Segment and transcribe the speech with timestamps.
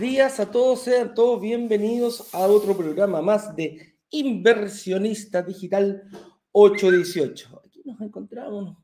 [0.00, 6.04] Días a todos, sean todos bienvenidos a otro programa más de Inversionista Digital
[6.52, 7.62] 818.
[7.66, 8.76] Aquí nos encontramos, nos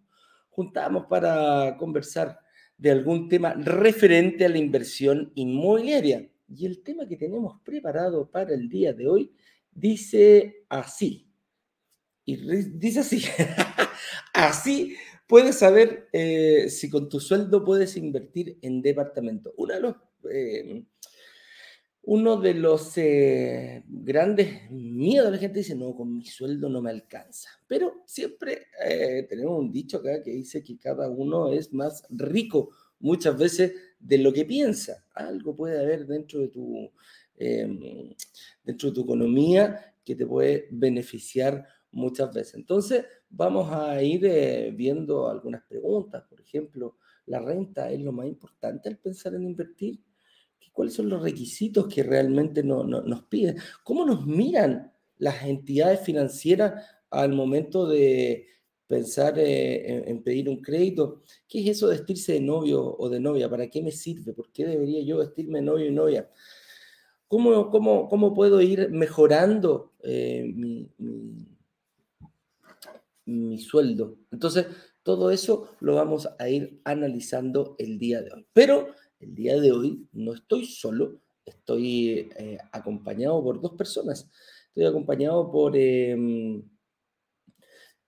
[0.50, 2.38] juntamos para conversar
[2.76, 6.28] de algún tema referente a la inversión inmobiliaria.
[6.54, 9.32] Y el tema que tenemos preparado para el día de hoy
[9.72, 11.32] dice así.
[12.26, 12.36] Y
[12.76, 13.22] dice así.
[14.34, 14.96] así
[15.26, 19.54] puedes saber eh, si con tu sueldo puedes invertir en departamento.
[19.56, 19.96] Uno de los,
[20.30, 20.84] eh,
[22.02, 26.80] uno de los eh, grandes miedos de la gente dice, no, con mi sueldo no
[26.80, 27.50] me alcanza.
[27.66, 28.68] Pero siempre
[29.28, 34.18] tenemos un dicho acá que dice que cada uno es más rico muchas veces de
[34.18, 35.04] lo que piensa.
[35.14, 36.92] Algo puede haber dentro de tu,
[37.36, 38.14] em,
[38.62, 42.54] dentro de tu economía que te puede beneficiar muchas veces.
[42.54, 46.24] Entonces, vamos a ir eh, viendo algunas preguntas.
[46.28, 46.96] Por ejemplo,
[47.26, 50.00] ¿la renta es lo más importante al pensar en invertir?
[50.76, 53.56] ¿Cuáles son los requisitos que realmente nos piden?
[53.82, 58.46] ¿Cómo nos miran las entidades financieras al momento de
[58.86, 61.22] pensar eh, en, pedir un crédito?
[61.48, 63.48] ¿Qué es eso de vestirse de novio o de novia?
[63.48, 64.34] ¿Para qué me sirve?
[64.34, 66.28] ¿Por qué debería yo vestirme de novio y novia?
[67.26, 70.44] ¿Cómo, puedo ir mejorando eh,
[73.24, 74.18] mi sueldo.
[74.30, 74.66] Entonces,
[75.02, 78.46] todo eso lo vamos a ir analizando el día de hoy.
[78.52, 78.88] Pero
[79.20, 84.30] el día de hoy no estoy solo, estoy eh, acompañado por dos personas.
[84.68, 86.62] Estoy acompañado por, em,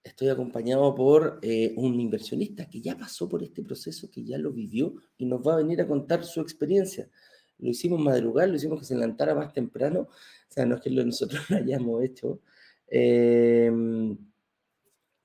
[0.02, 4.52] estoy acompañado por eh, un inversionista que ya pasó por este proceso, que ya lo
[4.52, 7.08] vivió y nos va a venir a contar su experiencia.
[7.58, 10.00] Lo hicimos madrugar, lo hicimos que se levantara más temprano.
[10.00, 12.40] O sea, no es que nosotros lo hayamos hecho.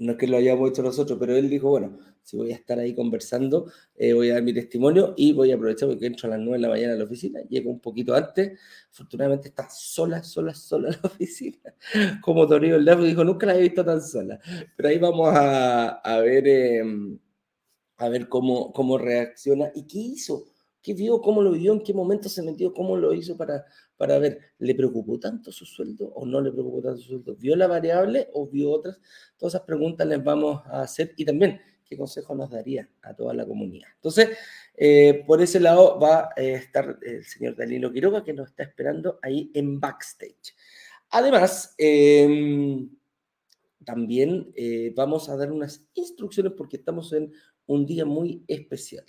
[0.04, 2.78] No es que lo hayamos hecho nosotros, pero él dijo, bueno, si voy a estar
[2.78, 6.32] ahí conversando, eh, voy a dar mi testimonio y voy a aprovechar porque entro a
[6.32, 8.60] las 9 de la mañana a la oficina, llego un poquito antes,
[8.92, 11.74] afortunadamente está sola, sola, sola la oficina,
[12.22, 14.40] como Torino el dijo, nunca la he visto tan sola,
[14.76, 17.18] pero ahí vamos a, a ver, em,
[17.98, 20.46] a ver cómo, cómo reacciona y qué hizo,
[20.84, 24.20] qué vio, cómo lo vio, en qué momento se metió, cómo lo hizo para, para
[24.20, 27.36] ver, ¿le preocupó tanto su sueldo o no le preocupó tanto su sueldo?
[27.38, 29.00] ¿Vio la variable o vio otras?
[29.38, 33.34] Todas esas preguntas les vamos a hacer y también qué consejo nos daría a toda
[33.34, 33.88] la comunidad.
[33.96, 34.38] Entonces,
[34.76, 39.20] eh, por ese lado va a estar el señor Danilo Quiroga que nos está esperando
[39.22, 40.54] ahí en backstage.
[41.12, 42.90] Además, em,
[43.86, 47.32] también eh, vamos a dar unas instrucciones porque estamos en
[47.68, 49.06] un día muy especial.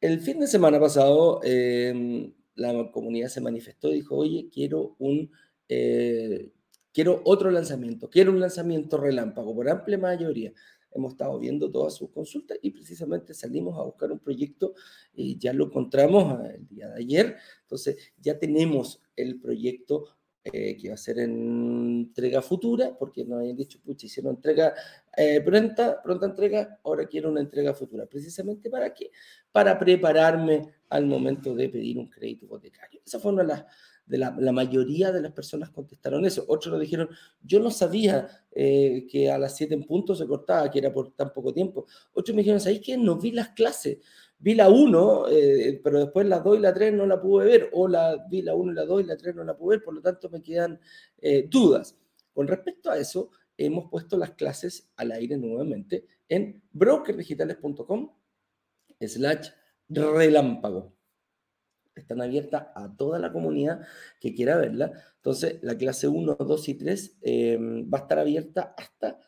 [0.00, 5.30] El fin de semana pasado em, la comunidad se manifestó y dijo, oye, quiero un...
[5.68, 6.52] Eh,
[6.92, 10.52] quiero otro lanzamiento, quiero un lanzamiento relámpago por amplia mayoría.
[10.92, 14.74] Hemos estado viendo todas sus consultas y precisamente salimos a buscar un proyecto
[15.12, 17.36] y ya lo encontramos el día de ayer.
[17.62, 23.40] Entonces ya tenemos el proyecto eh, que va a ser en entrega futura, porque nos
[23.40, 24.74] habían dicho, pucha, hicieron entrega
[25.16, 28.06] eh, pronta, pronta entrega, ahora quiero una entrega futura.
[28.06, 29.10] Precisamente para qué?
[29.52, 33.00] Para prepararme al momento de pedir un crédito hipotecario.
[33.04, 33.64] Esa fue una de las
[34.08, 36.44] de la, la, mayoría de las personas contestaron eso.
[36.48, 37.08] Otros nos dijeron,
[37.42, 41.12] yo no sabía eh, que a las 7 en punto se cortaba, que era por
[41.12, 41.86] tan poco tiempo.
[42.12, 42.96] Otros me dijeron, ¿sabéis qué?
[42.96, 43.98] No vi las clases
[44.38, 47.70] vi la 1, eh, pero después la 2 y la 3 no la pude ver,
[47.72, 49.84] o la, vi la 1 y la 2 y la 3 no la pude ver,
[49.84, 50.80] por lo tanto me quedan
[51.18, 51.96] eh, dudas.
[52.32, 58.12] Con respecto a eso, hemos puesto las clases al aire nuevamente en brokerdigitales.com
[59.00, 59.48] slash
[59.88, 60.94] relámpago.
[61.94, 63.84] Están abiertas a toda la comunidad
[64.20, 64.92] que quiera verla.
[65.16, 67.58] Entonces, la clase 1, 2 y 3 eh,
[67.92, 69.18] va a estar abierta hasta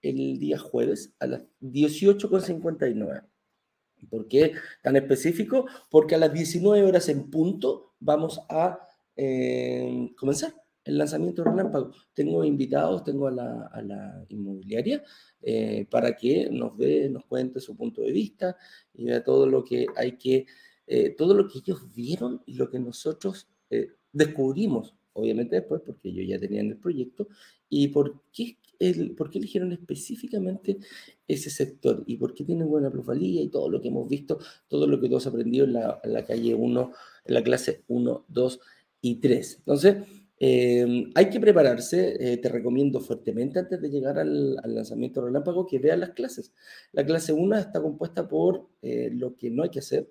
[0.00, 3.29] el día jueves a las 18.59.
[4.08, 4.52] ¿Por qué
[4.82, 5.66] tan específico?
[5.90, 8.78] Porque a las 19 horas en punto vamos a
[9.16, 10.54] eh, comenzar
[10.84, 11.92] el lanzamiento relámpago.
[12.14, 15.02] Tengo invitados, tengo a la, inmobiliaria
[15.42, 18.56] eh, para que nos ve, nos cuente su punto de vista
[18.94, 20.46] y vea todo lo que hay que,
[20.86, 23.48] eh, todo lo que ellos vieron y lo que nosotros
[24.12, 27.28] descubrimos, obviamente después, porque ellos ya tenían el proyecto,
[27.68, 28.56] y por qué
[29.16, 30.78] por qué eligieron específicamente
[31.28, 34.38] ese sector y por qué tienen buena plusvalía y todo lo que hemos visto,
[34.68, 36.92] todo lo que todos aprendido en la, calle 1,
[37.26, 38.60] en la clase 1, 2
[39.02, 39.56] y 3.
[39.58, 39.96] Entonces,
[40.38, 45.78] eh, hay que prepararse, eh, te recomiendo fuertemente antes de llegar al, lanzamiento relámpago que
[45.78, 46.54] veas las clases.
[46.92, 50.10] La clase 1 está compuesta por eh, lo que no hay que hacer,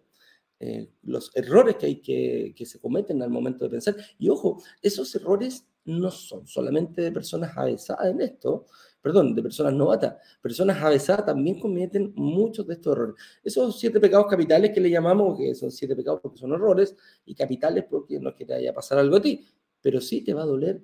[1.04, 3.95] los errores que hay que, que se cometen al momento de pensar.
[4.18, 8.65] Y ojo, esos errores no son solamente de personas avesadas en esto,
[9.01, 10.15] perdón, de personas novatas.
[10.41, 13.15] Personas avesadas también cometen muchos de estos errores.
[13.44, 16.95] Esos siete pecados capitales que le llamamos, que son siete pecados porque son errores,
[17.25, 19.45] y capitales porque no es que te vaya a pasar algo a ti,
[19.81, 20.81] pero sí te va a doler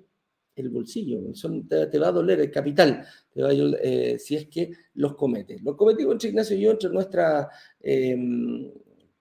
[0.56, 1.20] el bolsillo,
[1.68, 3.04] te, va a doler el capital,
[3.34, 5.62] eh, si es que los cometes.
[5.62, 8.72] Los cometimos entre Ignacio y yo, entre nuestra, em,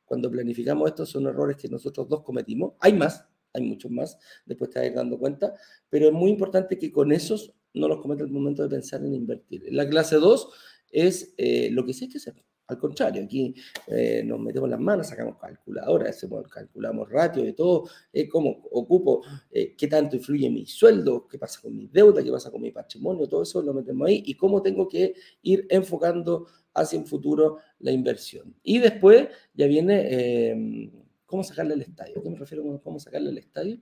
[0.06, 2.74] cuando planificamos esto, son errores que nosotros dos cometimos.
[2.80, 5.54] Hay más, hay muchos más, después te vas ir dando cuenta,
[5.90, 9.14] pero es muy importante que con esos no los cometa el momento de pensar en
[9.14, 9.66] invertir.
[9.72, 10.50] La clase 2
[10.92, 12.36] es eh, lo que sí hay que hacer.
[12.68, 13.54] Al contrario, aquí
[13.88, 19.76] eh, nos metemos las manos, sacamos calculadoras, calculamos ratios de todo, eh, cómo ocupo, eh,
[19.78, 23.28] qué tanto influye mi sueldo, qué pasa con mi deuda, qué pasa con mi patrimonio,
[23.28, 25.14] todo eso lo metemos ahí y cómo tengo que
[25.44, 28.56] ir enfocando hacia un futuro la inversión.
[28.64, 30.92] Y después ya viene em,
[31.26, 32.22] cómo sacarle al estadio.
[32.22, 33.80] ¿Qué me refiero con cómo sacarle al estadio?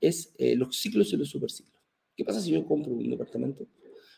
[0.00, 1.76] Es los ciclos y los superciclos.
[2.16, 3.66] ¿Qué pasa si yo compro un departamento?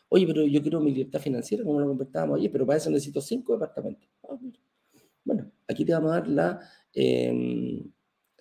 [0.09, 3.21] Oye, pero yo quiero mi libertad financiera, como lo conversábamos ayer, pero para eso necesito
[3.21, 4.09] cinco departamentos.
[4.27, 4.39] Ah,
[5.23, 6.59] bueno, aquí te vamos a dar la.
[6.93, 7.91] Em,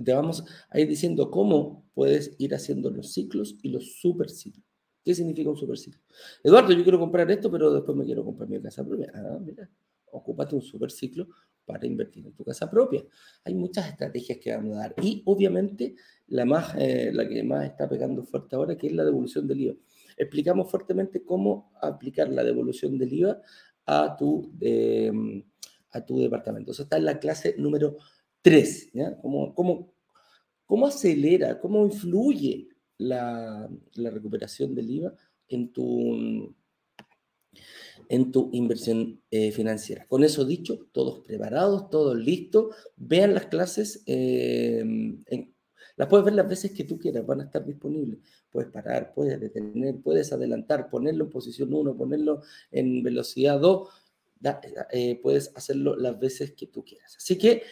[0.02, 4.64] te vamos a ir diciendo cómo puedes ir haciendo los ciclos y los superciclos.
[5.05, 6.00] ¿Qué significa un superciclo?
[6.43, 9.11] Eduardo, yo quiero comprar esto, pero después me quiero comprar mi casa propia.
[9.14, 9.69] Ah, mira,
[10.12, 11.29] ocúpate un superciclo
[11.68, 13.04] para invertir en tu casa propia.
[13.44, 14.94] Hay muchas estrategias que vamos a dar.
[15.00, 15.94] Y obviamente
[16.26, 19.60] la, más, eh, la que más está pegando fuerte ahora, que es la devolución del
[19.60, 19.74] IVA
[20.18, 23.40] explicamos fuertemente cómo aplicar la devolución del IVA
[23.86, 25.42] a tu, em,
[25.92, 26.72] a tu departamento.
[26.72, 27.96] Eso está en la clase número
[28.42, 28.90] 3.
[28.92, 29.16] ¿ya?
[29.18, 29.94] ¿Cómo, cómo,
[30.66, 32.68] cómo acelera, cómo influye
[32.98, 35.14] la, la, recuperación del IVA
[35.48, 36.54] en tu,
[38.08, 40.06] en tu inversión eh, financiera.
[40.06, 42.75] Con eso dicho, todos preparados, todos listos.
[42.96, 45.55] Vean las clases em, en,
[45.99, 48.20] las puedes ver las veces que tú quieras, van a estar disponibles.
[48.50, 53.88] Puedes parar, puedes detener, puedes adelantar, ponerlo en posición 1, ponerlo en velocidad 2,
[54.93, 57.16] eh, puedes hacerlo las veces que tú quieras.
[57.16, 57.64] Así que,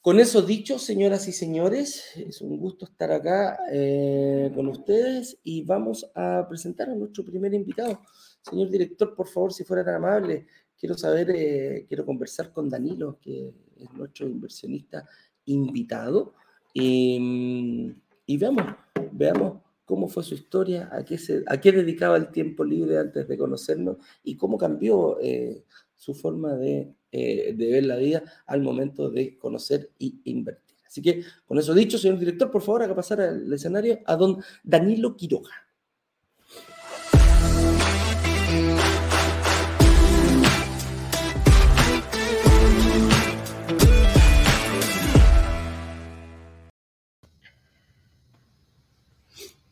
[0.00, 5.62] con eso dicho, señoras y señores, es un gusto estar acá eh, con ustedes y
[5.62, 8.00] vamos a presentar a nuestro primer invitado.
[8.40, 10.46] Señor director, por favor, si fuera tan amable,
[10.78, 15.06] quiero saber, eh, quiero conversar con Danilo, que es nuestro inversionista
[15.44, 16.32] invitado.
[16.72, 17.94] Y,
[18.38, 18.64] veamos,
[19.12, 23.28] veamos cómo fue su historia, a qué, se, a qué dedicaba el tiempo libre antes
[23.28, 25.64] de conocernos y cómo cambió eh,
[25.94, 30.76] su forma de, eh, de, ver la vida al momento de conocer y invertir.
[30.86, 34.42] Así que, con eso dicho, señor director, por favor, haga pasar al escenario a don
[34.62, 35.50] Danilo Quiroga.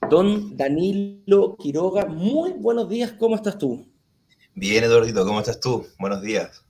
[0.08, 3.86] Don Danilo Quiroga, muy buenos días, ¿cómo estás tú?
[4.54, 5.86] Bien, Eduardito, ¿cómo estás tú?
[5.98, 6.67] Buenos días.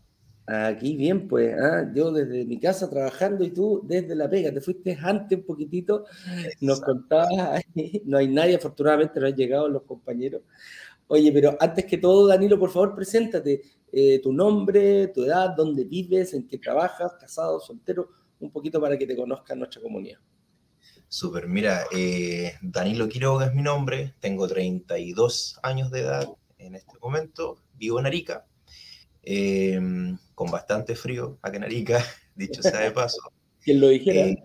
[0.51, 1.91] Aquí bien, pues, ¿ah?
[1.95, 6.07] yo desde mi casa trabajando y tú desde la pega, te fuiste antes un poquitito,
[6.63, 7.63] nos contabas,
[8.07, 10.41] no hay nadie, afortunadamente no han llegado los compañeros.
[11.09, 13.61] Oye, pero antes que todo, Danilo, por favor, preséntate,
[13.93, 18.09] eh, tu nombre, tu edad, dónde vives, en qué trabajas, casado, soltero,
[18.41, 20.19] un poquito para que te conozca nuestra comunidad.
[21.09, 26.99] Súper, mira, eh, Danilo Quiroga es mi nombre, tengo 32 años de edad en este
[27.03, 28.47] momento, vivo en Arica,
[29.23, 33.19] em, con bastante frío acá en Arica, dicho sea de paso.
[33.63, 34.27] ¿Quién lo dijera?
[34.27, 34.45] Eh,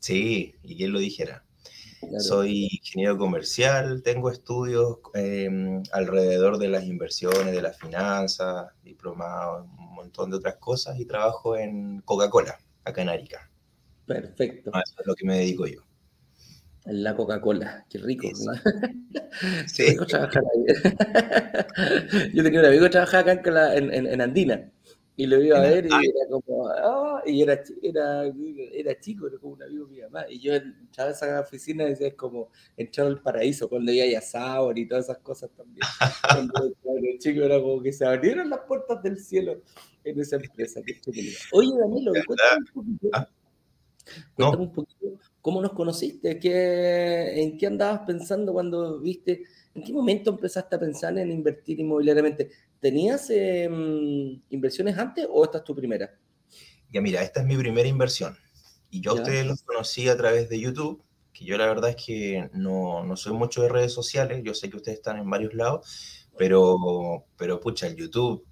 [0.00, 1.44] sí, y quién lo dijera.
[2.18, 9.94] Soy ingeniero comercial, tengo estudios em, alrededor de las inversiones, de las finanzas, diplomado, un
[9.94, 13.50] montón de otras cosas y trabajo en Coca-Cola, acá en Arica.
[14.06, 14.70] Perfecto.
[14.70, 15.80] eso es lo que me dedico yo.
[16.86, 18.28] La Coca-Cola, qué rico.
[19.66, 19.96] Sí.
[22.32, 24.72] yo tenía un amigo que trabajaba acá en, en, Andina
[25.14, 28.24] y lo iba a ver y era como, ah, y era, era,
[28.72, 30.24] era chico, era como un amigo mío más.
[30.30, 34.18] Y yo entraba a esa oficina y decía, es como entrar al paraíso cuando iba
[34.18, 35.86] a sabor y todas esas cosas también.
[36.30, 39.60] cuando era chico era como que se abrieron las puertas del cielo
[40.04, 40.80] en esa empresa.
[41.52, 43.10] Oye, Danilo, cuéntame un poquito.
[44.34, 45.06] Cuéntame un poquito
[45.40, 49.44] cómo nos conociste, ¿Qué, en qué andabas pensando cuando viste,
[49.74, 52.50] en qué momento empezaste a pensar en invertir inmobiliariamente.
[52.80, 56.18] ¿Tenías em, inversiones antes o esta es tu primera?
[56.92, 58.36] Ya mira, esta es mi primera inversión.
[58.90, 61.96] Y yo a ustedes los conocí a través de YouTube, que yo la verdad es
[61.96, 65.54] que no, no soy mucho de redes sociales, yo sé que ustedes están en varios
[65.54, 68.44] lados, pero, pero pucha, el YouTube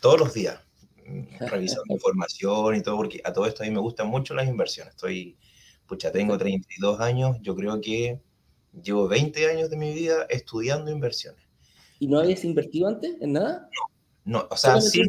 [0.00, 0.65] todos los días
[1.40, 4.94] revisando información y todo, porque a todo esto a mí me gustan mucho las inversiones.
[4.94, 5.36] Estoy,
[5.86, 8.20] pucha, tengo 32 años, yo creo que
[8.82, 11.42] llevo 20 años de mi vida estudiando inversiones.
[11.98, 13.68] ¿Y no habías invertido antes en nada?
[14.24, 15.02] No, no o sea, sí.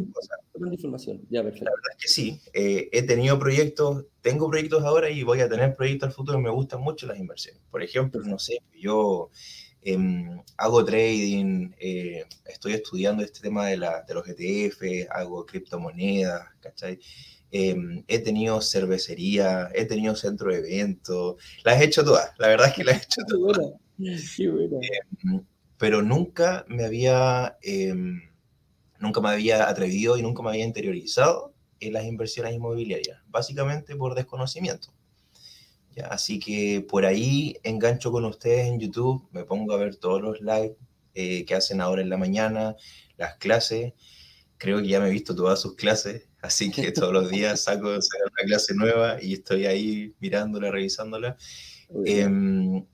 [0.54, 1.66] información, ya, perfecto.
[1.66, 2.40] La verdad es que sí.
[2.52, 6.38] Eh, he tenido proyectos, tengo proyectos ahora y voy a tener proyectos al futuro.
[6.38, 7.62] Me gustan mucho las inversiones.
[7.70, 9.30] Por ejemplo, no sé, yo
[9.82, 16.48] em, hago trading, eh, estoy estudiando este tema de, la, de los ETF, hago criptomonedas,
[16.60, 16.98] ¿cachai?
[17.50, 22.68] Em, he tenido cervecería, he tenido centro de eventos, las he hecho todas, la verdad
[22.68, 23.72] es que las he hecho todas.
[24.36, 24.78] Qué buena.
[25.24, 25.44] Em,
[25.78, 27.56] pero nunca me había,
[28.98, 34.14] nunca me había atrevido y nunca me había interiorizado en las inversiones inmobiliarias, básicamente por
[34.14, 34.92] desconocimiento.
[35.98, 36.06] ¿Ya?
[36.06, 40.40] Así que por ahí engancho con ustedes en YouTube, me pongo a ver todos los
[40.40, 40.76] live
[41.14, 42.76] eh, que hacen ahora en la mañana,
[43.16, 43.94] las clases.
[44.58, 47.88] Creo que ya me he visto todas sus clases, así que todos los días saco,
[47.88, 48.00] una
[48.46, 51.36] clase nueva y estoy ahí mirándola, revisándola.
[52.04, 52.84] Em,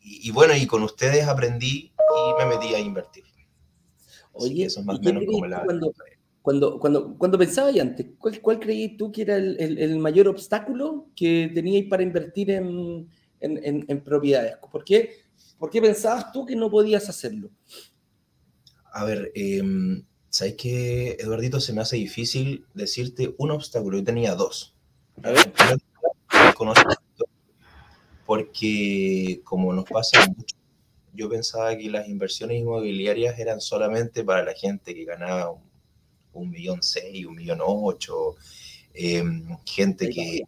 [0.00, 3.24] y, bueno, y con ustedes aprendí y me metí a invertir.
[4.32, 5.62] Oye, eso es más o menos como la...
[5.62, 5.92] Cuando,
[6.42, 11.06] cuando, cuando, cuando pensabas antes, ¿cuál, cuál creías tú que era el, el, mayor obstáculo
[11.14, 13.08] que teníais para invertir en,
[13.40, 14.56] en, en, propiedades?
[14.70, 15.22] ¿Por qué,
[15.56, 17.50] ¿Por qué pensabas tú que no podías hacerlo?
[18.92, 19.62] A ver, eh,
[20.28, 21.60] ¿sabes qué, Eduardito?
[21.60, 23.98] Se me hace difícil decirte un obstáculo.
[23.98, 24.74] Yo tenía dos.
[25.22, 25.52] A ver.
[28.26, 30.56] Porque como nos pasa mucho,
[31.12, 35.71] yo pensaba que las inversiones inmobiliarias eran solamente para la gente que ganaba un,
[36.34, 38.36] millón seis, un millón ocho,
[38.94, 40.42] em, gente que,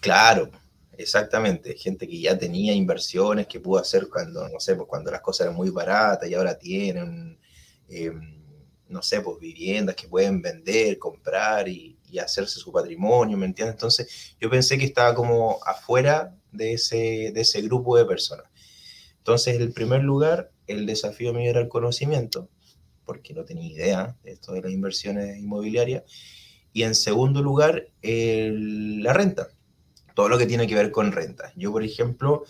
[0.00, 0.50] claro,
[0.96, 5.20] exactamente, gente que ya tenía inversiones que pudo hacer cuando, no sé, pues cuando las
[5.20, 7.38] cosas eran muy baratas y ahora tienen...
[7.88, 8.42] Em,
[8.92, 13.76] no sé, pues viviendas que pueden vender, comprar y, hacerse su patrimonio, ¿me entiendes?
[13.76, 18.44] Entonces yo pensé que estaba como afuera de ese, de ese grupo de personas.
[19.16, 22.50] Entonces, en el primer lugar, el desafío mío era el conocimiento,
[23.04, 26.04] porque no tenía idea de esto de las inversiones inmobiliarias.
[26.72, 29.48] Y en segundo lugar, la renta,
[30.14, 31.52] todo lo que tiene que ver con renta.
[31.56, 32.44] Yo, por ejemplo,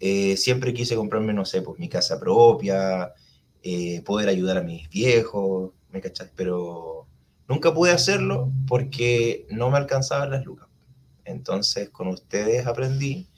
[0.00, 3.12] eh, siempre quise comprarme, no sé, pues mi casa propia,
[3.62, 6.30] eh, poder ayudar a mis viejos, ¿me cachai?
[6.34, 7.06] Pero
[7.48, 10.68] nunca pude hacerlo porque no me alcanzaban las lucas.
[11.24, 13.28] Entonces, con ustedes aprendí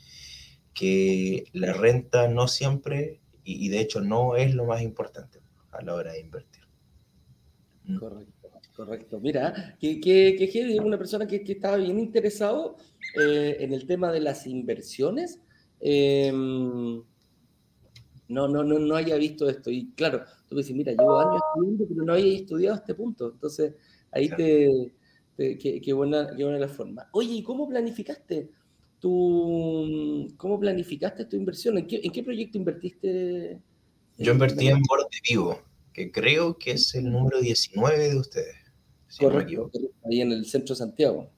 [0.72, 5.41] que la renta no siempre, y, de hecho no es lo más importante
[5.72, 6.62] a la hora de invertir.
[7.84, 7.98] Mm.
[7.98, 9.20] Correcto, correcto.
[9.20, 12.76] Mira, que, que, que una persona que, que, estaba bien interesado
[13.20, 15.40] eh, en el tema de las inversiones.
[15.80, 17.02] Em,
[18.28, 19.70] no, no, no, no haya visto esto.
[19.70, 23.30] Y claro, tú me dices, mira, llevo años estudiando, pero no había estudiado este punto.
[23.32, 23.74] Entonces,
[24.10, 24.94] ahí te,
[25.36, 27.08] qué, buena, qué buena la forma.
[27.12, 28.50] Oye, ¿y cómo planificaste
[29.00, 31.78] tu, cómo planificaste tu inversión?
[31.78, 33.60] ¿En qué, en qué proyecto invertiste?
[34.18, 35.60] Yo invertí en Borde Vivo,
[35.92, 38.56] que creo que es el número 19 de ustedes.
[39.18, 39.70] correcto,
[40.04, 41.30] ahí en el centro de Santiago.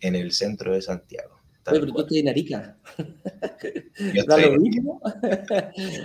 [0.00, 1.42] En el centro de Santiago.
[1.70, 2.76] Oye, pero tú estás en Arica.
[4.26, 5.00] ¿Da lo mismo?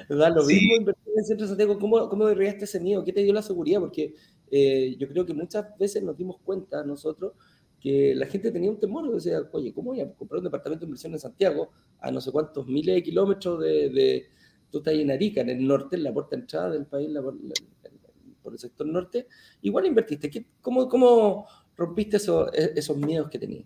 [0.09, 1.79] ¿Da lo mismo invertir en el centro de Santiago?
[1.79, 3.03] ¿Cómo, cómo derribaste ese miedo?
[3.03, 3.79] ¿Qué te dio la seguridad?
[3.79, 4.13] Porque
[4.51, 7.33] eh, yo creo que muchas veces nos dimos cuenta nosotros
[7.79, 10.89] que la gente tenía un temor, decía, oye, ¿cómo voy a comprar un departamento de
[10.89, 14.29] inversión en Santiago a no sé cuántos miles de kilómetros de, de
[14.71, 17.21] tú estás en Arica, en el norte, en la puerta de entrada del país, la,
[17.21, 19.27] por el sector norte,
[19.61, 20.45] igual invertiste.
[20.61, 23.65] ¿Cómo, cómo rompiste eso, e, esos miedos que tenías?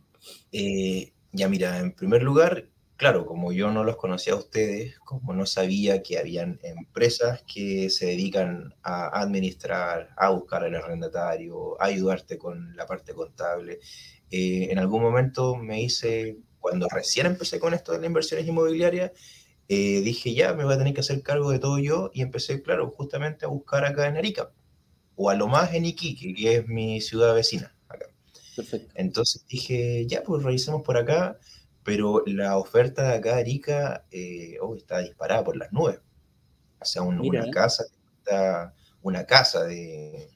[0.51, 2.67] Eh, ya mira, en primer lugar,
[2.98, 7.89] claro, como yo no los conocía a ustedes, como no sabía que habían empresas que
[7.89, 13.79] se dedican a administrar, a buscar al arrendatario, a ayudarte con la parte contable,
[14.29, 19.12] eh, en algún momento me hice, cuando recién empecé con esto de las inversiones inmobiliarias,
[19.74, 22.62] eh, dije ya, me voy a tener que hacer cargo de todo yo y empecé,
[22.62, 24.51] claro, justamente a buscar acá en Arica,
[25.16, 27.74] o a lo más en Iquique, que es mi ciudad vecina.
[28.54, 28.92] Perfecto.
[28.96, 31.40] Entonces dije, ya, pues revisemos por acá,
[31.86, 36.01] pero la oferta de acá de Arica eh, oh, está disparada por las nubes.
[36.82, 37.86] O sea, una casa,
[39.01, 40.32] una casa de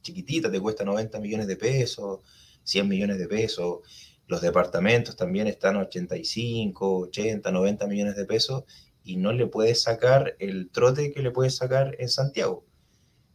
[0.00, 2.20] chiquitita te cuesta 90 millones de pesos,
[2.62, 3.80] 100 millones de pesos.
[4.26, 8.64] Los departamentos también están 85, 80, 90 millones de pesos
[9.04, 12.64] y no le puedes sacar el trote que le puedes sacar en Santiago.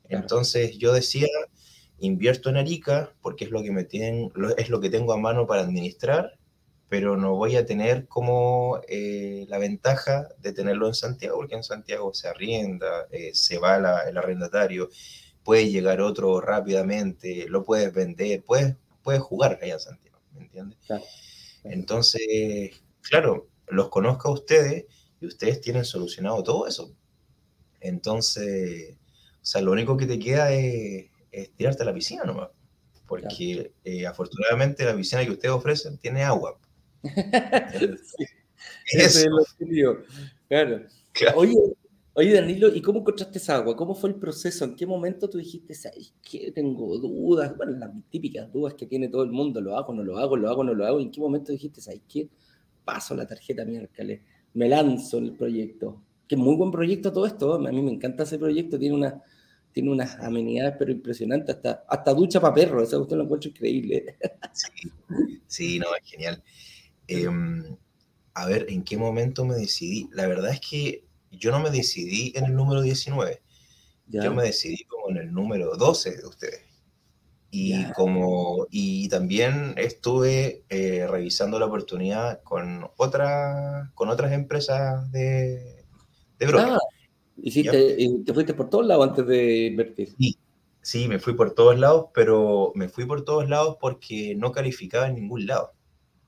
[0.10, 1.28] Entonces yo decía,
[2.00, 5.48] invierto en Arica porque es lo que me tienen, es lo que tengo a mano
[5.48, 6.38] para administrar,
[6.90, 11.64] pero no voy a tener como eh, la ventaja de tenerlo en Santiago, porque en
[11.64, 14.90] Santiago se arrienda, eh, se va el arrendatario,
[15.44, 20.11] puede llegar otro rápidamente, lo puedes vender, puedes, puedes jugar allá en Santiago,
[21.64, 24.86] Entonces, claro, los conozco a ustedes
[25.20, 26.94] y ustedes tienen solucionado todo eso.
[27.80, 28.98] Entonces,
[29.42, 31.10] O sea, lo único que te queda es,
[31.56, 32.50] tirarte a la piscina nomás.
[33.08, 36.60] Porque eh, afortunadamente la piscina que ustedes ofrecen tiene agua.
[37.04, 38.26] sí,
[38.94, 39.20] eso.
[39.20, 40.06] es lo
[40.48, 40.86] Claro.
[41.12, 41.40] claro.
[41.40, 41.56] Oye,
[42.14, 43.74] Oye, Danilo, ¿y cómo encontraste esa agua?
[43.78, 44.66] ¿Cómo fue el proceso?
[44.66, 46.52] ¿En qué momento tú dijiste, ¿sabes qué?
[46.52, 47.56] Tengo dudas.
[47.56, 50.50] Bueno, las típicas dudas que tiene todo el mundo, ¿lo hago, no lo hago, lo
[50.50, 51.00] hago, no lo hago?
[51.00, 52.28] ¿En qué momento dijiste, ¿sabes qué?
[52.84, 54.20] Paso la tarjeta miércoles,
[54.54, 56.02] me lanzo en el proyecto.
[56.28, 59.22] Que muy buen proyecto todo esto, a mí me encanta ese proyecto, tiene, una,
[59.72, 64.18] tiene unas amenidades pero impresionantes, hasta, hasta ducha para perros, esa usted lo encuentro increíble.
[64.52, 64.92] Sí,
[65.48, 66.44] sí, no, es genial.
[67.08, 67.78] Em,
[68.34, 70.10] a ver, ¿en qué momento me decidí?
[70.12, 73.42] La verdad es que yo no me decidí en el número 19,
[74.08, 76.62] yo me decidí como en el número 12 de ustedes.
[77.54, 85.84] Y, como, y también estuve eh, revisando la oportunidad con, otra, con otras empresas de,
[86.40, 86.74] de broker.
[86.74, 86.80] Ah,
[87.44, 90.14] ¿te fuiste por todos lados antes de invertir?
[90.18, 90.38] Sí,
[90.82, 95.08] sí, me fui por todos lados, pero me fui por todos lados porque no calificaba
[95.08, 95.74] en ningún lado.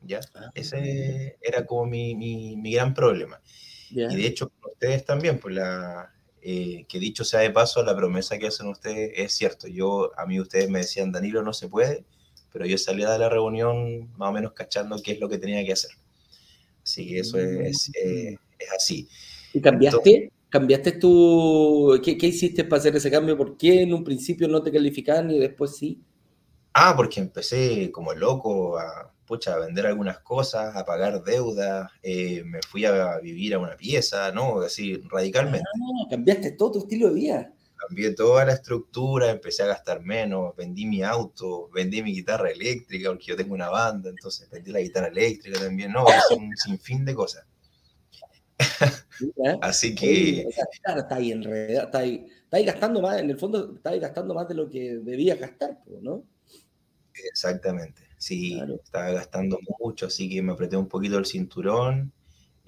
[0.01, 0.19] ¿ya?
[0.35, 0.51] Ah.
[0.55, 3.41] Ese era como mi, mi, mi gran problema.
[3.89, 6.11] Y de hecho, ustedes también, pues la,
[6.41, 9.67] eh, que dicho sea de paso, la promesa que hacen ustedes es cierto.
[9.67, 12.03] Yo, a mí ustedes me decían, Danilo, no se puede,
[12.51, 15.63] pero yo salía de la reunión más o menos cachando qué es lo que tenía
[15.63, 15.91] que hacer.
[16.83, 19.07] Así que eso es, eh, es así.
[19.53, 20.31] ¿Y cambiaste?
[20.49, 21.99] ¿Cambiaste tú?
[22.03, 23.37] ¿Qué, ¿Qué, hiciste para hacer ese cambio?
[23.37, 26.03] ¿Por qué en un principio no te calificaban y después sí?
[26.73, 32.43] Ah, porque empecé como loco a, pucha, a vender algunas cosas, a pagar deudas, eh,
[32.45, 34.61] me fui a vivir a una pieza, ¿no?
[34.61, 35.67] Así, radicalmente.
[35.75, 37.53] Ah, cambiaste todo tu estilo de vida.
[37.87, 43.09] Cambié toda la estructura, empecé a gastar menos, vendí mi auto, vendí mi guitarra eléctrica,
[43.09, 47.03] porque yo tengo una banda, entonces vendí la guitarra eléctrica también, no, hice un sinfín
[47.03, 47.45] de cosas.
[49.61, 50.47] Así que...
[50.47, 54.33] está ahí enredado, está ahí, está ahí gastando más, en el fondo está ahí gastando
[54.33, 56.23] más de lo que debía gastar, ¿no?
[57.13, 58.01] Exactamente.
[58.23, 62.13] Sí, estaba gastando mucho, así que me apreté un poquito el cinturón.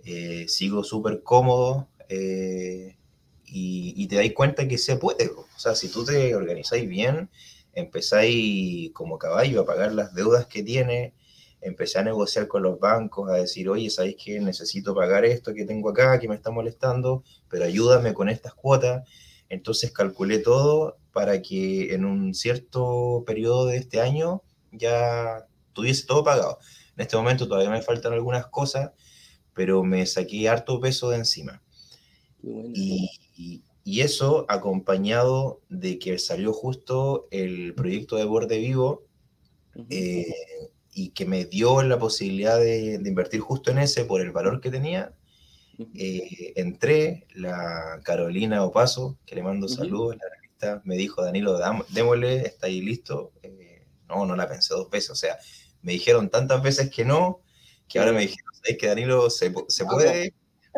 [0.04, 2.98] Eh, sigo súper cómodo eh,
[3.46, 5.30] y, te dais cuenta que se puede.
[5.30, 7.30] O sea, si tú te organizáis bien,
[7.72, 11.13] empezáis como caballo a pagar las deudas que tiene,
[11.62, 15.63] empecé a negociar con los bancos, a decir, oye, ¿sabéis que necesito pagar esto que
[15.63, 19.08] tengo acá, que me está molestando, pero ayúdame con estas cuotas?
[19.48, 24.44] Entonces calculé todo para que en un cierto periodo de este año
[24.78, 26.60] ya tuviese todo pagado.
[26.96, 28.92] En este momento todavía me faltan algunas cosas,
[29.54, 31.62] pero me saqué harto peso de encima.
[32.74, 33.10] Y,
[33.86, 39.04] eso acompañado de que salió justo el proyecto de Borde Vivo
[39.90, 40.26] eh,
[40.92, 44.72] y que me dio la posibilidad de, invertir justo en ese por el valor que
[44.72, 45.14] tenía.
[45.94, 51.60] Eh, entré, la Carolina Opaso, que le mando saludos, la me dijo, Danilo,
[51.90, 53.32] démosle, está ahí listo.
[53.44, 53.64] Eh,
[54.08, 55.12] no, no la pensé dos veces.
[55.12, 55.38] O sea,
[55.82, 57.41] me dijeron tantas veces que no,
[57.88, 60.34] que ahora me dijeron, ¿sabes que Danilo se, se puede?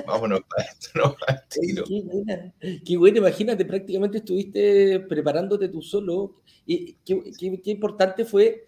[0.06, 2.54] Vámonos para esto, no para Qué buena,
[2.86, 6.42] qué buena, imagínate, prácticamente estuviste preparándote tú solo.
[6.66, 8.68] Y qué, qué, importante fue,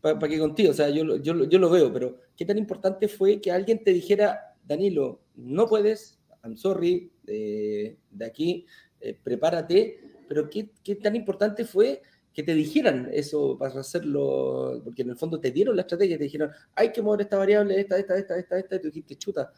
[0.00, 3.40] para que contigo, o sea, yo, yo, yo lo veo, pero qué tan importante fue
[3.40, 8.66] que alguien te dijera, Danilo, no puedes, I'm sorry, de, de aquí,
[9.00, 15.02] eh, prepárate, pero qué, qué tan importante fue que te dijeran eso para hacerlo, porque
[15.02, 17.98] en el fondo te dieron la estrategia, te dijeron, hay que mover esta variable, esta,
[17.98, 19.52] esta, esta, esta, esta, y tú dijiste, chuta,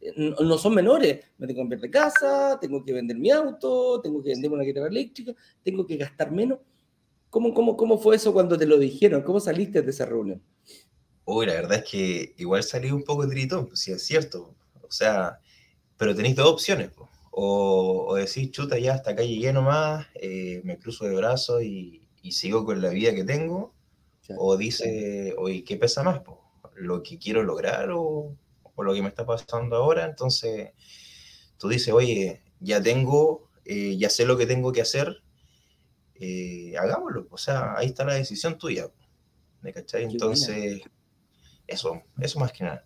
[0.00, 4.00] eh, no, son menores, me tengo que cambiar de casa, tengo que vender mi auto,
[4.02, 6.58] tengo que vender una guitarra eléctrica, tengo que gastar menos.
[7.30, 9.22] ¿Cómo, cómo, cómo fue eso cuando te lo dijeron?
[9.22, 10.42] ¿Cómo saliste de esa reunión?
[11.24, 14.54] Uy, la verdad es que igual salí un poco tritón, si es cierto.
[14.80, 15.40] O sea,
[15.98, 16.90] pero tenéis dos opciones.
[17.30, 22.07] O, o decís, chuta, ya hasta acá llegué nomás, eh, me cruzo de brazos y,
[22.22, 23.74] y sigo con la vida que tengo,
[24.36, 26.20] o dice, oye, ¿qué pesa más?
[26.74, 28.36] ¿Lo que quiero lograr o,
[28.76, 30.04] lo que me está pasando ahora?
[30.04, 30.70] Entonces,
[31.56, 35.22] tú dices, oye, ya tengo, eh, ya sé lo que tengo que hacer,
[36.14, 37.26] eh, hagámoslo.
[37.30, 38.90] O sea, ahí está la decisión tuya.
[39.62, 40.04] ¿Me cachai?
[40.04, 40.82] Entonces,
[41.66, 42.84] eso, eso más que nada.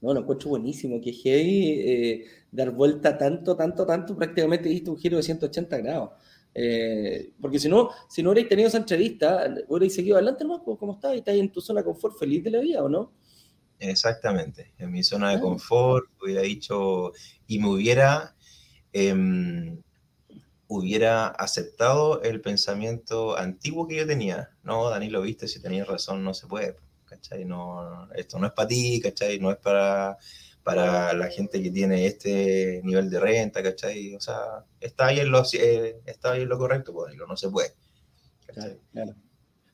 [0.00, 4.98] No, lo encuentro buenísimo, que heavy eh, dar vuelta tanto, tanto, tanto, prácticamente diste un
[4.98, 6.10] giro de 180 grados.
[6.54, 10.78] Eh, porque si no, si no hubierais tenido esa entrevista, hubierais seguido adelante nomás, pues,
[10.78, 13.12] como estás, estás en tu zona de confort feliz de la vida, ¿o no?
[13.78, 17.12] Exactamente, en mi zona de confort hubiera dicho,
[17.46, 18.36] y me hubiera,
[18.92, 19.82] em,
[20.68, 24.50] hubiera aceptado el pensamiento antiguo que yo tenía.
[24.62, 27.44] No, Danilo, viste, si tenías razón, no se puede, ¿cachai?
[27.44, 29.40] No, esto no es para ti, ¿cachai?
[29.40, 30.16] No es para,
[30.62, 34.14] para la gente que tiene este nivel de renta, ¿cachai?
[34.14, 37.50] O sea, está ahí en lo, eh, está ahí en lo correcto, pues no se
[37.50, 37.72] puede.
[38.46, 38.78] ¿cachai?
[38.92, 39.14] Claro,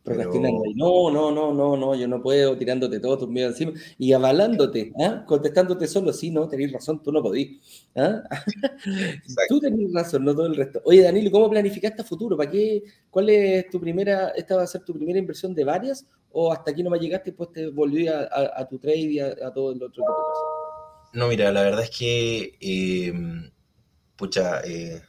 [0.03, 0.63] Procrastinando.
[0.75, 4.93] No, no, no, no, no, yo no puedo, tirándote todo tus miedos encima y avalándote,
[4.99, 5.25] ¿ah?
[5.27, 7.61] contestándote solo, sí, no, tenés razón, tú no podís.
[7.95, 8.23] ¿ah?
[9.49, 10.81] tú tenés razón, no todo el resto.
[10.85, 12.37] Oye, Danilo, ¿cómo planificaste a futuro?
[12.37, 12.83] ¿Para qué?
[13.11, 16.07] ¿Cuál es tu primera, esta va a ser tu primera inversión de varias?
[16.31, 19.19] ¿O hasta aquí no me llegaste y después te volví a, a, tu trade y
[19.19, 20.05] a, todo el otro
[21.19, 23.13] No, mira, la verdad es que, eh,
[24.15, 25.03] pucha, eh,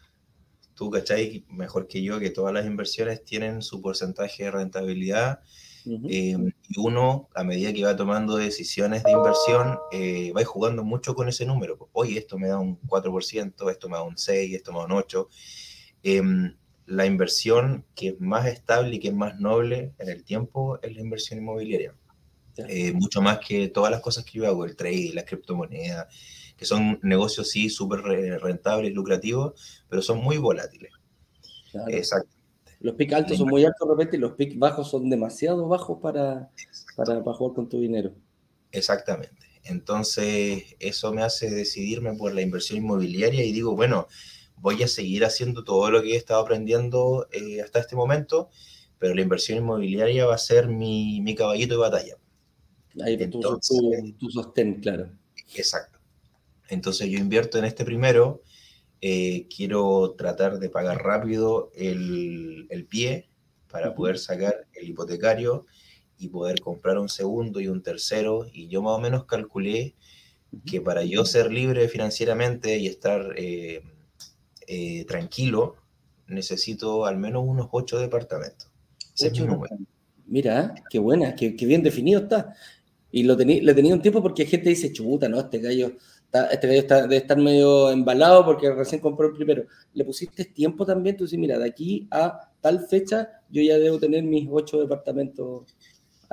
[0.74, 1.46] tú, ¿cachai?
[1.50, 5.42] Mejor que yo, que todas las inversiones tienen su porcentaje de rentabilidad.
[6.10, 6.36] Eh,
[6.68, 11.30] y uno, a medida que va tomando decisiones de inversión, eh, va jugando mucho con
[11.30, 11.90] ese número.
[11.92, 14.92] Oye, esto me da un 4%, esto me da un 6%, esto me da un
[14.94, 15.30] 8%.
[16.02, 20.80] Em, la inversión que es más estable y que es más noble en el tiempo
[20.82, 21.94] es la inversión inmobiliaria.
[22.68, 26.08] Eh, mucho más que todas las cosas que yo hago, el trade, la criptomoneda,
[26.58, 28.02] que son negocios sí súper
[28.42, 30.92] rentables, lucrativos, pero son muy volátiles.
[31.88, 32.36] Exacto.
[32.82, 36.00] Los pics altos son muy altos de repente y los pics bajos son demasiado bajos
[36.02, 36.50] para,
[36.96, 38.14] para, jugar con tu dinero.
[38.72, 39.48] Exactamente.
[39.64, 44.08] Entonces, eso me hace decidirme por la inversión inmobiliaria y digo, bueno,
[44.56, 48.50] voy a seguir haciendo todo lo que he estado aprendiendo eh, hasta este momento,
[48.98, 52.18] pero la inversión inmobiliaria va a ser mi, mi caballito de batalla.
[53.04, 55.10] Ahí Entonces, tu, tu, sostén, claro.
[55.56, 56.00] Exacto.
[56.70, 58.44] Entonces yo invierto en este primero,
[59.02, 63.30] eh, quiero tratar de pagar rápido el, pie
[63.72, 65.66] para poder sacar el hipotecario
[66.18, 68.46] y poder comprar un segundo y un tercero.
[68.52, 69.96] Y yo más o menos calculé
[70.66, 73.84] que para yo ser libre financieramente y estar eh,
[74.68, 75.76] eh, tranquilo,
[76.28, 78.70] necesito al menos unos ocho departamentos.
[79.16, 79.78] Ese es mi número.
[80.26, 82.54] Mira, qué buena, qué, bien definido está.
[83.12, 85.40] Y lo tení, le tenía un tiempo porque gente dice, chuta, ¿no?
[85.40, 85.94] Este gallo
[86.52, 89.66] este gallo está, debe estar medio embalado porque recién compró el primero.
[89.94, 91.18] ¿Le pusiste tiempo también?
[91.18, 95.76] Tú dices, mira, de aquí a tal fecha yo ya debo tener mis ocho departamentos.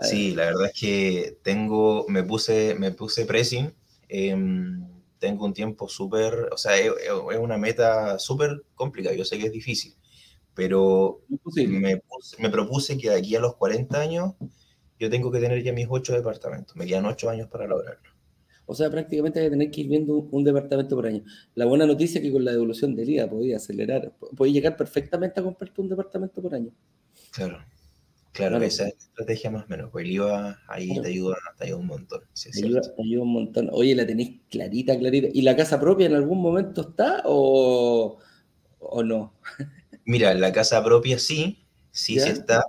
[0.03, 3.73] Sí, la verdad es que tengo, me puse, me puse pressing.
[4.09, 4.87] Em,
[5.19, 6.91] tengo un tiempo súper, o sea, es,
[7.41, 9.17] una meta súper complicada.
[9.17, 9.95] Yo sé que es difícil,
[10.53, 11.23] pero
[11.55, 12.03] me,
[12.39, 14.35] me propuse que de aquí a los 40 años
[14.99, 16.77] yo tengo que tener ya mis ocho departamentos.
[16.77, 18.11] Me quedan ocho años para lograrlo.
[18.67, 21.23] O sea, prácticamente hay que tener que ir viendo un, departamento por año.
[21.55, 25.39] La buena noticia es que con la devolución del IVA podía acelerar, podía llegar perfectamente
[25.39, 26.73] a comprarte un departamento por año.
[27.31, 27.65] Claro,
[28.33, 29.91] claro, esa es la estrategia más o menos.
[29.93, 32.23] Pues el IVA ahí te, ayuda, te ayuda un montón.
[32.35, 33.69] te, ayuda, un montón.
[33.73, 35.29] Oye, la tenéis clarita, clarita.
[35.33, 38.19] ¿Y la casa propia en algún momento está o,
[38.81, 39.35] o no?
[40.05, 42.65] Mira, la casa propia sí, sí, sí está,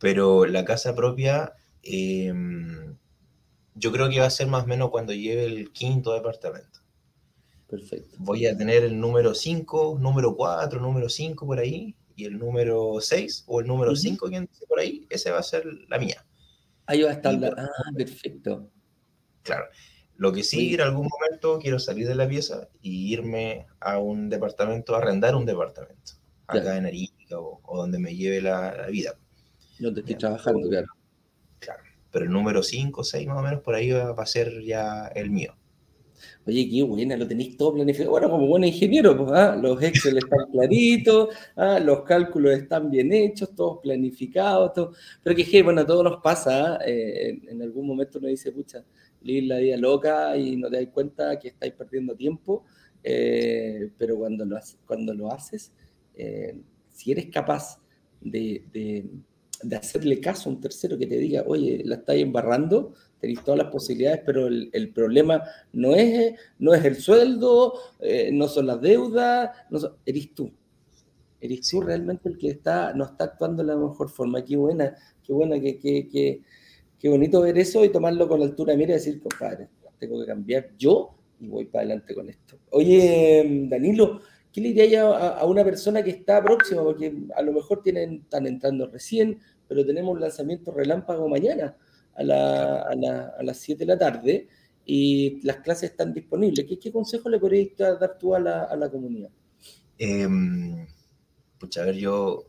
[0.00, 1.52] pero la casa propia...
[1.82, 2.34] Eh,
[3.74, 6.80] yo creo que va a ser más o menos cuando lleve el quinto departamento.
[7.68, 8.16] Perfecto.
[8.18, 13.00] Voy a tener el número 5, número 4, número 5 por ahí, y el número
[13.00, 16.26] 6 o el número 5, uh por ahí, ese va a ser la mía.
[16.86, 17.54] Ahí va a estar la...
[17.56, 18.68] Ah, perfecto.
[19.42, 19.66] Claro.
[20.16, 24.28] Lo que sí, en algún momento quiero salir de la pieza y irme a un
[24.28, 26.12] departamento, arrendar un departamento,
[26.46, 29.14] acá en Arica o, donde me lleve la, vida.
[29.80, 30.68] Donde estoy trabajando,
[31.58, 34.62] claro pero el número 5 o 6 más o menos por ahí va, a ser
[34.62, 35.54] ya el mío.
[36.46, 38.10] Oye, qué buena, lo tenéis todo planificado.
[38.10, 39.56] Bueno, como buen ingeniero, pues, ¿ah?
[39.56, 41.78] los Excel están claritos, ¿ah?
[41.78, 44.92] los cálculos están bien hechos, todos planificados, todo.
[45.22, 46.78] pero que, bueno, a todos nos pasa, ¿ah?
[46.86, 48.84] eh, en, algún momento uno dice, pucha,
[49.22, 52.64] vivir la vida loca y no te das cuenta que estáis perdiendo tiempo,
[53.02, 55.72] eh, pero cuando lo, cuando lo haces,
[56.14, 56.58] eh,
[56.90, 57.80] si eres capaz
[58.20, 59.06] de de
[59.76, 63.70] hacerle caso a un tercero que te diga, oye, la estáis embarrando, tenéis todas las
[63.70, 65.42] posibilidades, pero el, problema
[65.72, 70.50] no es, no es el sueldo, eh, no son las deudas, no eres tú.
[71.40, 74.44] Eres tú realmente el que está, no está actuando de la mejor forma.
[74.44, 76.42] Qué buena, qué buena, qué, qué,
[76.98, 79.68] qué, bonito ver eso y tomarlo con la altura mira y decir, compadre,
[79.98, 82.58] tengo que cambiar yo y voy para adelante con esto.
[82.70, 84.20] Oye, Danilo,
[84.52, 86.82] ¿qué le diría a, a, una persona que está próxima?
[86.82, 91.76] Porque a lo mejor tienen, están entrando recién, pero tenemos un lanzamiento relámpago mañana
[92.16, 94.48] a, las 7 de la tarde
[94.84, 96.66] y las clases están disponibles.
[96.80, 99.30] ¿Qué, consejo le podrías dar tú a la, comunidad?
[99.98, 102.46] Eh, a ver, yo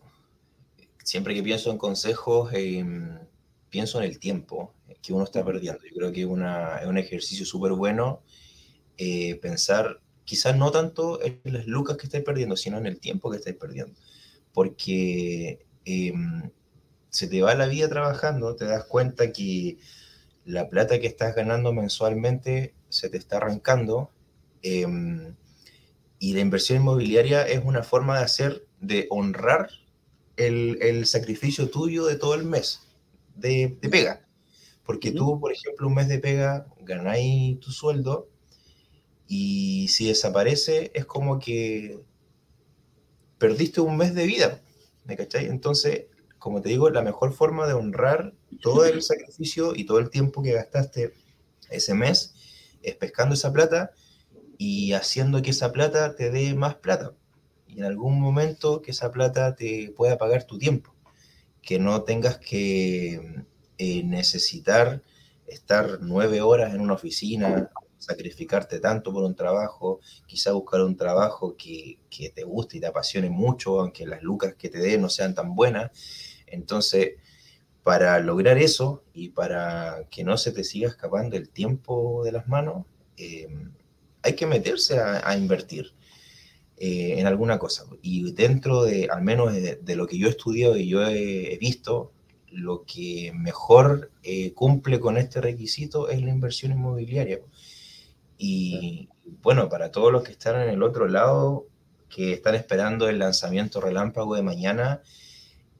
[1.03, 3.19] siempre que pienso en consejos, em,
[3.69, 5.81] pienso en el tiempo que uno está perdiendo.
[5.83, 8.23] Yo creo que es, un ejercicio súper bueno
[8.97, 13.31] eh, pensar, quizás no tanto en las lucas que estáis perdiendo, sino en el tiempo
[13.31, 13.99] que estáis perdiendo.
[14.53, 16.49] Porque em,
[17.09, 19.77] se te va la vida trabajando, te das cuenta que
[20.45, 24.11] la plata que estás ganando mensualmente se te está arrancando.
[24.63, 25.35] Em,
[26.19, 29.69] y la inversión inmobiliaria es una forma de hacer, de honrar
[30.37, 32.81] el, sacrificio tuyo de todo el mes
[33.35, 34.25] de, pega.
[34.83, 38.30] Porque tú, por ejemplo, un mes de pega ganáis tu sueldo
[39.33, 42.01] y si desaparece es como que
[43.37, 44.61] perdiste un mes de vida,
[45.05, 45.45] ¿me cachai?
[45.45, 50.09] Entonces, como te digo, la mejor forma de honrar todo el sacrificio y todo el
[50.09, 51.13] tiempo que gastaste
[51.69, 52.33] ese mes
[52.83, 53.91] es pescando esa plata
[54.57, 57.13] y haciendo que esa plata te dé más plata
[57.69, 60.93] y en algún momento que esa plata te pueda pagar tu tiempo,
[61.61, 63.45] que no tengas que
[63.77, 65.01] eh, necesitar
[65.47, 71.55] estar nueve horas en una oficina, sacrificarte tanto por un trabajo, quizá buscar un trabajo
[71.55, 75.07] que, que te guste y te apasione mucho, aunque las lucas que te dé no
[75.09, 75.91] sean tan buenas.
[76.47, 77.11] Entonces,
[77.83, 82.47] para lograr eso y para que no se te siga escapando el tiempo de las
[82.47, 82.85] manos,
[83.17, 83.47] eh,
[84.23, 85.93] hay que meterse a invertir.
[86.83, 87.85] Eh, en alguna cosa.
[88.01, 92.11] Y dentro de, al menos de, lo que yo he estudiado y yo he, visto,
[92.49, 97.39] lo que mejor eh, cumple con este requisito es la inversión inmobiliaria.
[98.43, 99.07] Y
[99.43, 101.67] bueno, para todos los que están en el otro lado,
[102.09, 105.03] que están esperando el lanzamiento relámpago de mañana,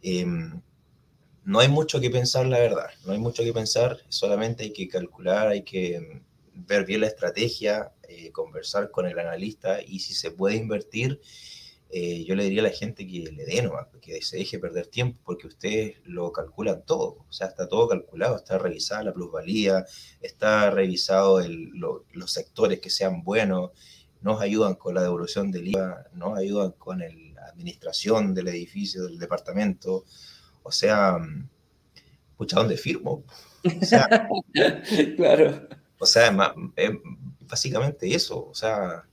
[0.04, 0.62] em,
[1.43, 2.91] no hay mucho que pensar, la verdad.
[3.04, 6.21] No hay mucho que pensar, solamente hay que calcular, hay que
[6.54, 11.19] ver bien la estrategia, eh, conversar con el analista y si se puede invertir,
[11.93, 14.88] eh, yo le diría a la gente que le dé nomás, que se deje perder
[14.88, 19.86] tiempo, porque ustedes lo calculan todo, o sea, está todo calculado, está revisada la plusvalía,
[20.21, 21.41] está revisado
[22.13, 23.71] los sectores que sean buenos,
[24.21, 29.19] nos ayudan con la devolución del IVA, nos ayudan con la administración del edificio, del
[29.19, 30.06] departamento,
[30.63, 31.17] o sea,
[32.38, 33.25] pucha, ¿dónde firmo?
[33.65, 34.30] O sea,
[35.17, 35.67] claro.
[35.99, 36.56] O sea,
[37.41, 39.04] básicamente eso, o sea,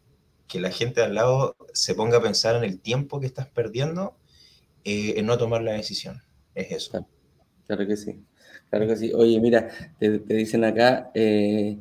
[0.48, 4.16] que la gente al lado se ponga a pensar en el tiempo que estás perdiendo
[4.84, 6.22] eh, en no tomar la decisión.
[6.54, 7.06] Es eso.
[7.66, 8.24] Claro, que sí.
[8.70, 9.12] Claro que sí.
[9.14, 11.78] Oye, mira, te, dicen acá, eh,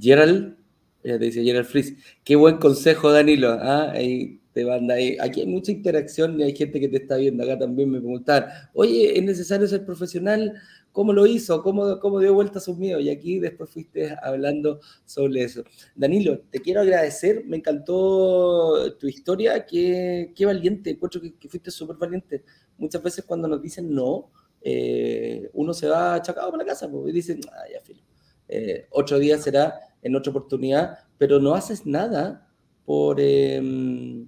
[0.00, 0.56] Gerald,
[1.02, 3.50] te dice Gerald Fries, qué buen consejo, Danilo.
[3.52, 3.90] ¿ah?
[3.92, 5.16] Ahí te manda ahí.
[5.20, 7.44] Aquí hay mucha interacción y hay gente que te está viendo.
[7.44, 10.60] Acá también me preguntan, oye, ¿es necesario ser profesional?
[10.92, 13.02] cómo lo hizo, cómo, cómo dio vuelta a sus miedos.
[13.02, 15.62] Y aquí después fuiste hablando sobre eso.
[15.94, 21.96] Danilo, te quiero agradecer, me encantó tu historia, qué, qué valiente, encuentro que, fuiste súper
[21.96, 22.44] valiente.
[22.78, 24.30] Muchas veces cuando nos dicen no,
[24.62, 28.02] eh, uno se va achacado para la casa porque dicen, ah, ya, filo.
[28.48, 32.48] Eh, otro día será en otra oportunidad, pero no haces nada
[32.84, 33.20] por...
[33.20, 34.19] Em,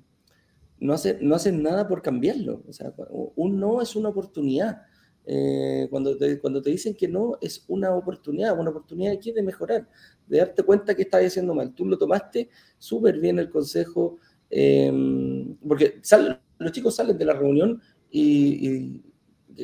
[0.83, 2.65] no, hace, no haces nada por cambiarlo.
[3.11, 4.83] O un no es una oportunidad.
[5.25, 6.41] Eh, cuando, te,
[6.71, 9.89] dicen que no, es una oportunidad, una oportunidad aquí de mejorar,
[10.27, 11.73] de darte cuenta que estás haciendo mal.
[11.73, 14.19] Tú lo tomaste súper bien el consejo,
[14.51, 16.01] em, porque
[16.59, 19.01] los chicos salen de la reunión y,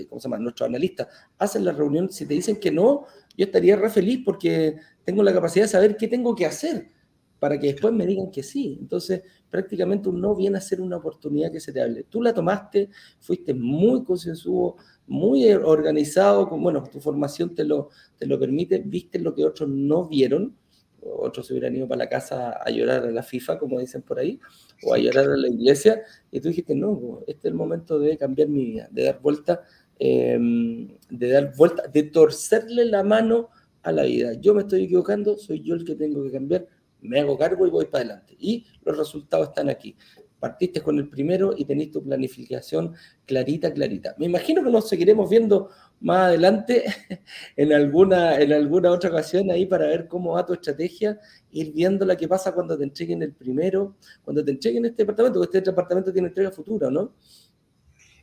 [0.09, 0.39] ¿cómo se llama?
[0.39, 4.77] Nuestros analistas hacen la reunión, si te dicen que no, yo estaría re feliz porque
[5.05, 6.91] tengo la capacidad de saber qué tengo que hacer
[7.39, 8.77] para que después me digan que sí.
[8.81, 12.05] Entonces, prácticamente un no viene a ser una oportunidad que se te hable.
[12.05, 18.39] Tú la tomaste, fuiste muy concienzudo, muy organizado, bueno, tu formación te lo, te lo
[18.39, 20.55] permite, viste lo que otros no vieron,
[21.01, 24.19] otros se hubieran ido para la casa a llorar a la FIFA, como dicen por
[24.19, 24.39] ahí,
[24.85, 28.17] o a llorar a la iglesia, y tú dijiste, no, este es el momento de
[28.17, 29.63] cambiar mi vida, de dar vuelta,
[29.99, 33.49] em, de dar vuelta, de torcerle la mano
[33.83, 34.35] a la vida.
[34.35, 36.67] Yo me estoy equivocando, soy yo el que tengo que cambiar,
[37.09, 38.37] me hago cargo y voy para adelante.
[38.39, 39.97] Y los resultados están aquí
[40.39, 42.95] partiste con el primero y tenés tu planificación
[43.27, 44.15] clarita, clarita.
[44.19, 46.85] Me imagino que nos seguiremos viendo más adelante
[47.57, 51.19] en alguna, en alguna otra ocasión ahí para ver cómo va tu estrategia,
[51.51, 55.41] ir viendo la que pasa cuando te entreguen el primero, cuando te entreguen este departamento,
[55.41, 57.15] porque este departamento tiene entrega futura, ¿no?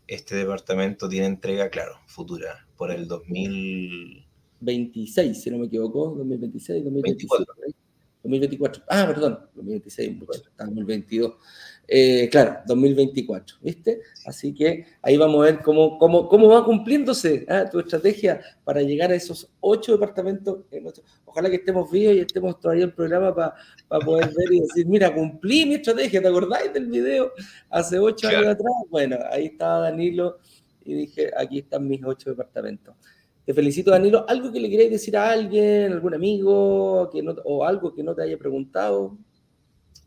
[0.08, 7.56] Este departamento tiene entrega, claro, futura, por el 2026, si no me equivoco, 2026, 2024.
[8.26, 8.84] 2024.
[8.88, 10.20] Ah, perdón, 2026,
[10.58, 11.34] 2022.
[11.88, 14.02] Eh, claro, 2024, ¿viste?
[14.26, 17.70] Así que ahí vamos a ver cómo, cómo, cómo va cumpliéndose ¿ah?
[17.70, 20.62] tu estrategia para llegar a esos ocho departamentos.
[21.26, 24.88] Ojalá que estemos vivos y estemos todavía en el programa para poder ver y decir,
[24.88, 27.32] mira, cumplí mi estrategia, ¿te acordáis del video
[27.70, 28.74] hace ocho años atrás?
[28.90, 30.40] Bueno, ahí estaba Danilo
[30.84, 32.96] y dije, aquí están mis ocho departamentos.
[33.46, 34.26] Te felicito, Danilo.
[34.28, 38.24] ¿Algo que le queráis decir a alguien, algún amigo, que o algo que no te
[38.24, 39.18] haya preguntado?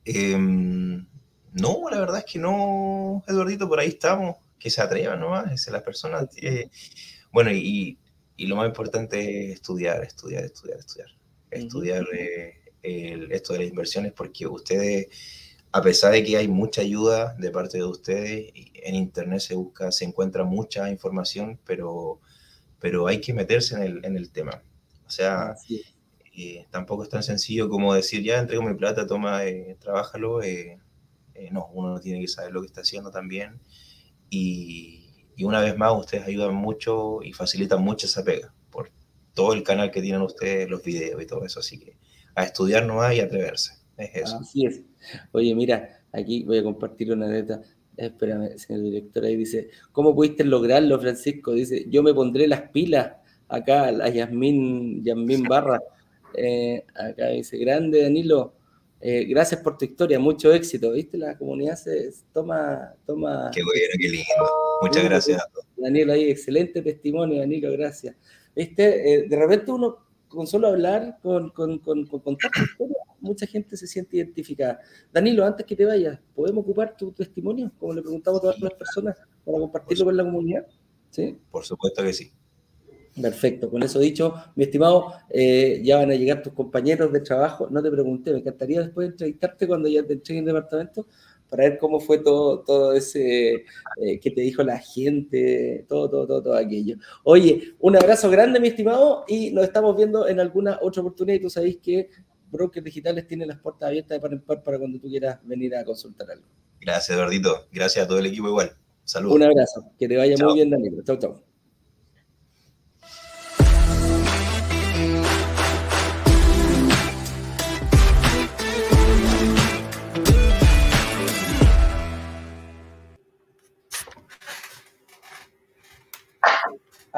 [0.05, 5.69] Eh, no, la verdad es que no, Eduardito, por ahí estamos, que se atrevan nomás,
[5.69, 6.29] las personas.
[6.37, 6.69] Eh,
[7.31, 7.99] bueno, y
[8.39, 11.09] y lo más importante es estudiar, estudiar, estudiar, estudiar.
[11.51, 12.07] Estudiar
[12.83, 15.09] esto de las inversiones porque ustedes,
[15.73, 19.91] a pesar de que hay mucha ayuda de parte de ustedes, en internet se busca,
[19.91, 22.21] se encuentra mucha información, pero,
[22.81, 24.63] pero hay que meterse en el, en el tema.
[25.07, 25.55] O sea,
[26.37, 30.43] eh, tampoco es tan sencillo como decir, ya entrego mi plata, toma, eh, trabájalo.
[30.43, 30.79] Eh,
[31.35, 33.61] eh, no, uno tiene que saber lo que está haciendo también.
[34.31, 38.91] Y, y, una vez más, ustedes ayudan mucho y facilitan mucho esa pega por
[39.35, 41.61] todo el canal que tienen ustedes, los videos y todo eso.
[41.61, 41.97] Así que
[42.35, 43.73] a estudiar nomás y atreverse.
[43.97, 44.39] Es eso.
[44.39, 44.83] Así es.
[45.33, 47.63] Oye, mira, aquí voy a compartir una neta.
[47.99, 51.53] Espérame, señor director, ahí dice, ¿cómo pudiste lograrlo, Francisco?
[51.53, 53.15] Dice, yo me pondré las pilas
[53.49, 55.81] acá, la Yasmín, Yasmín Barra.
[56.33, 58.55] Eh, acá dice, grande Danilo,
[59.01, 60.93] eh, gracias por tu historia, mucho éxito.
[60.93, 61.19] ¿Viste?
[61.19, 62.95] La comunidad se toma...
[63.05, 63.51] toma...
[63.53, 64.51] Qué bueno, qué lindo.
[64.81, 65.43] Muchas gracias.
[65.77, 68.15] Danilo, ahí, excelente testimonio, Danilo, gracias.
[68.55, 69.15] ¿Viste?
[69.15, 73.47] Eh, de repente uno con solo hablar, con, con, con, con contar tu historia, mucha
[73.47, 74.81] gente se siente identificada.
[75.13, 77.73] Danilo, antes que te vayas, ¿podemos ocupar tu testimonio?
[77.79, 80.67] Como le preguntamos a todas las personas, para compartirlo con la comunidad.
[81.11, 81.39] ¿Sí?
[81.51, 82.31] Por supuesto que sí.
[83.21, 87.69] Perfecto, con eso dicho, mi estimado, eh, ya van a llegar tus compañeros de trabajo.
[87.69, 91.07] No te pregunté, me encantaría después entrevistarte cuando ya te entregue en el departamento
[91.49, 93.65] para ver cómo fue todo, todo ese
[93.97, 96.97] eh, que te dijo la gente, todo, todo, todo, todo aquello.
[97.25, 101.37] Oye, un abrazo grande, mi estimado, y nos estamos viendo en alguna otra oportunidad.
[101.37, 102.11] Y tú sabéis que
[102.51, 105.75] Brokers Digitales tiene las puertas abiertas de par en par para cuando tú quieras venir
[105.75, 106.47] a consultar algo.
[106.81, 107.67] Gracias, Eduardito.
[107.73, 108.77] Gracias a todo el equipo igual.
[109.05, 109.37] Saludos.
[109.37, 109.91] Un abrazo.
[109.99, 111.03] Que te vaya muy bien, Danilo.
[111.03, 111.48] Chau, chau.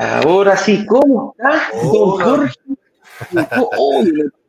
[0.00, 2.54] Ahora sí, ¿cómo estás, don Jorge?
[3.76, 4.02] Oh,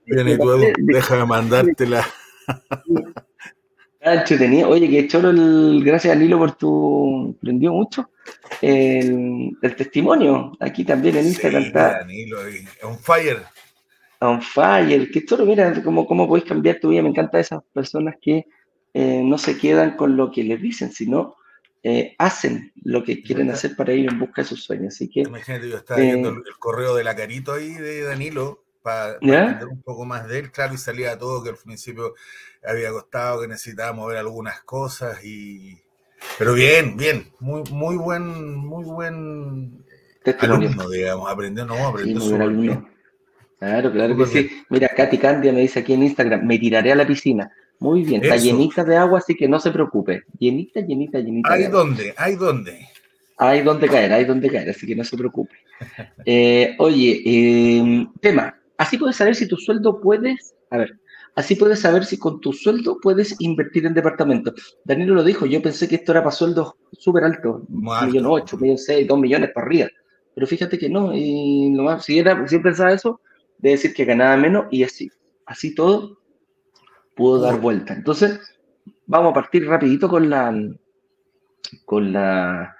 [0.05, 2.07] Bien, y tú, déjame mandártela.
[4.25, 8.09] tenía, oye, que choro el, gracias Lilo por tu, prendió mucho
[8.61, 12.05] el, el testimonio, aquí también en Instagram sí, está.
[12.05, 12.37] Nilo,
[12.83, 13.41] on fire.
[14.21, 18.15] On fire, que choro, mira cómo, cómo podéis cambiar tu vida, me encanta esas personas
[18.21, 18.45] que
[18.93, 21.35] eh, no se quedan con lo que les dicen, sino
[21.83, 24.93] eh, hacen lo que quieren hacer para ir en busca de sus sueños.
[24.93, 29.19] Así que, Imagínate, yo estaba viendo el, correo de la carito ahí de Danilo para,
[29.19, 32.13] para entender un poco más de él, claro, y salía todo que al principio
[32.63, 35.81] había costado, que necesitábamos ver algunas cosas y
[36.37, 39.83] pero bien, bien, muy, muy buen, muy buen
[40.39, 42.79] alumno, digamos, aprendió, no, aprendió sí.
[43.59, 44.63] Claro, claro que sí.
[44.69, 47.51] Mira, Katy Candia me dice aquí en Instagram, me tiraré a la piscina.
[47.81, 48.33] Muy bien, Eso.
[48.33, 50.23] está llenita de agua, así que no se preocupe.
[50.37, 51.51] Llenita, llenita, llenita.
[51.51, 52.13] ¿Hay dónde?
[52.15, 52.87] ¿Hay dónde?
[53.41, 55.55] Hay donde caer, hay donde caer, así que no se preocupe.
[56.25, 60.99] Eh, oye, eh, tema, así puedes saber si tu sueldo puedes, a ver,
[61.33, 64.53] así puedes saber si con tu sueldo puedes invertir en departamento.
[64.85, 68.59] Danilo lo dijo, yo pensé que esto era para sueldos súper altos, un millón ocho,
[68.59, 69.89] millón seis, dos millones para arriba.
[70.35, 73.21] Pero fíjate que no, y lo más, si, era, si pensaba eso,
[73.57, 75.09] de decir que ganaba menos y así,
[75.47, 76.20] así todo
[77.21, 77.93] pudo dar vuelta.
[77.93, 78.39] Entonces,
[79.05, 80.53] vamos a partir rapidito con la,
[81.85, 82.75] con la,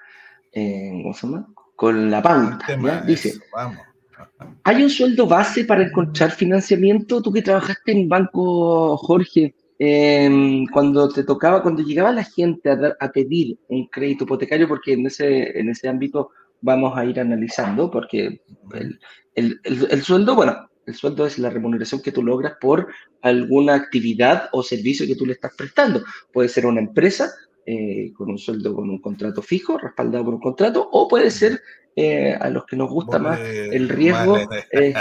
[0.52, 1.46] eh, ¿cómo se llama?
[1.76, 2.66] Con la pauta.
[2.82, 3.00] ¿ya?
[3.02, 3.78] Dice, vamos.
[4.64, 7.22] ¿hay un sueldo base para encontrar financiamiento?
[7.22, 12.96] Tú que trabajaste en banco, Jorge, eh, cuando te tocaba, cuando llegaba la gente a,
[12.98, 17.90] a, pedir un crédito hipotecario, porque en ese, en ese ámbito vamos a ir analizando,
[17.90, 18.42] porque
[18.74, 19.00] el,
[19.34, 22.88] el, el, el sueldo, bueno, el sueldo es la remuneración que tú logras por
[23.20, 26.02] alguna actividad o servicio que tú le estás prestando.
[26.32, 27.32] Puede ser una empresa
[27.66, 31.60] eh, con un sueldo, con un contrato fijo, respaldado por un contrato, o puede ser
[31.94, 34.38] eh, a los que nos gusta más el riesgo.
[34.72, 34.94] Eh,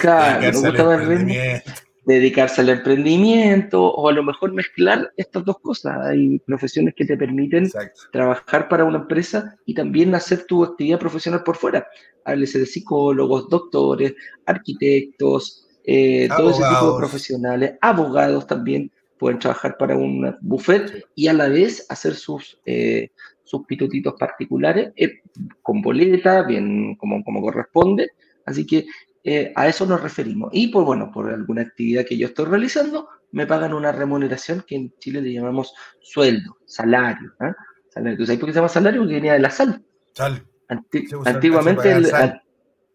[0.00, 1.62] claro, nos gusta más el riesgo
[2.04, 5.98] dedicarse al emprendimiento o a lo mejor mezclar estas dos cosas.
[6.06, 8.00] Hay profesiones que te permiten Exacto.
[8.12, 11.86] trabajar para una empresa y también hacer tu actividad profesional por fuera.
[12.24, 14.14] Háblese de psicólogos, doctores,
[14.46, 21.28] arquitectos, eh, todo ese tipo de profesionales, abogados también pueden trabajar para un buffet y
[21.28, 23.10] a la vez hacer sus, eh,
[23.44, 25.20] sus pitutitos particulares eh,
[25.62, 28.10] con boleta, bien como, como corresponde.
[28.44, 28.86] Así que
[29.24, 30.50] eh, a eso nos referimos.
[30.52, 34.76] Y por, bueno, por alguna actividad que yo estoy realizando, me pagan una remuneración que
[34.76, 37.32] en Chile le llamamos sueldo, salario.
[37.40, 37.52] ¿eh?
[37.88, 38.18] salario.
[38.18, 39.00] ¿Tú sabes por qué se llama salario?
[39.00, 39.82] Porque venía de la sal.
[40.14, 40.44] Sal.
[40.90, 42.42] Se antiguamente, el, sal.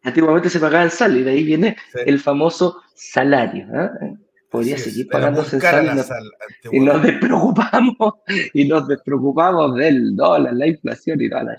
[0.03, 1.99] antiguamente se pagaba en sal y de ahí viene sí.
[2.05, 3.67] el famoso salario.
[3.73, 4.15] ¿eh?
[4.49, 6.23] Podría sí, seguir pagándose en sal, y nos, sal
[6.71, 8.13] y nos despreocupamos
[8.53, 11.57] y nos despreocupamos del dólar, la inflación y toda la,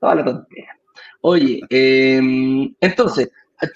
[0.00, 0.68] toda la tontería.
[1.22, 3.30] Oye, em, entonces,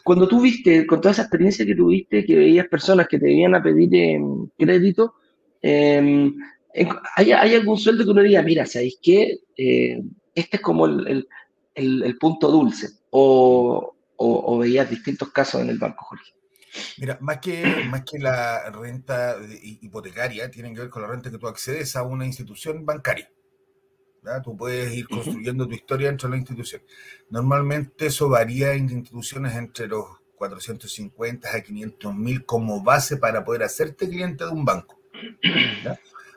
[0.04, 3.54] cuando tú viste, con toda esa experiencia que tuviste, que veías personas que te venían
[3.54, 5.14] a pedir em, crédito,
[5.62, 6.34] em,
[7.16, 9.38] ¿hay, algún sueldo que uno diga, mira, ¿sabéis qué?
[9.56, 10.02] Eh,
[10.34, 11.28] este es como el,
[12.20, 13.94] punto dulce, o,
[14.58, 16.32] veías distintos casos en el banco, Jorge.
[16.98, 21.38] Mira, más que, más que la renta hipotecaria, tienen que ver con la renta que
[21.38, 23.30] tú accedes a una institución bancaria.
[24.42, 26.82] Tú puedes ir construyendo tu historia dentro de la institución.
[27.30, 30.06] Normalmente eso varía en instituciones entre los
[30.36, 35.00] 450 a 500 mil como base para poder hacerte cliente de un banco.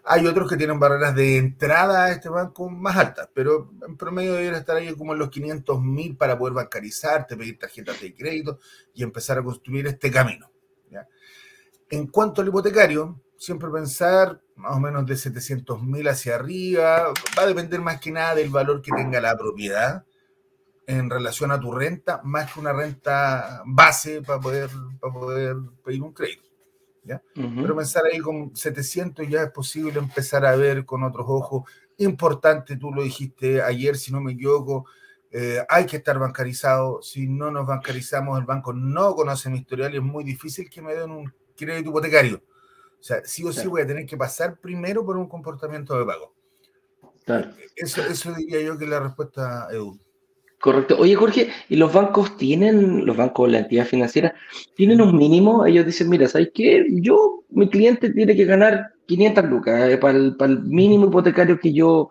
[0.05, 4.33] Hay otros que tienen barreras de entrada a este banco más altas, pero en promedio
[4.33, 8.59] debería estar ahí como en los 500 mil para poder bancarizarte, pedir tarjetas de crédito
[8.93, 10.49] y empezar a construir este camino.
[11.91, 17.43] En cuanto al hipotecario, siempre pensar más o menos de 700 mil hacia arriba, va
[17.43, 20.05] a depender más que nada del valor que tenga la propiedad
[20.85, 24.69] en relación a tu renta, más que una renta base para poder,
[24.99, 26.43] para poder pedir un crédito.
[27.33, 31.63] Pero pensar ahí con 700 ya es posible empezar a ver con otros ojos.
[31.97, 34.85] Importante, tú lo dijiste ayer, si no me equivoco,
[35.31, 37.01] eh, hay que estar bancarizado.
[37.01, 40.81] Si no nos bancarizamos, el banco no conoce mi historial y es muy difícil que
[40.81, 42.43] me den un crédito hipotecario.
[43.00, 46.06] O sea, sí o sí voy a tener que pasar primero por un comportamiento de
[46.06, 46.34] pago.
[47.76, 50.00] Eso, eso diría yo que es la respuesta, Edu.
[50.60, 50.97] Correcto.
[51.00, 54.36] Oye, Jorge, ¿y los bancos tienen, los bancos, la entidad financiera,
[54.76, 55.66] tienen un mínimo?
[55.66, 56.86] Ellos dicen, mira, ¿sabes qué?
[56.89, 62.10] Yo, mi cliente tiene que ganar 500 lucas eh, para, el, mínimo hipotecario que yo,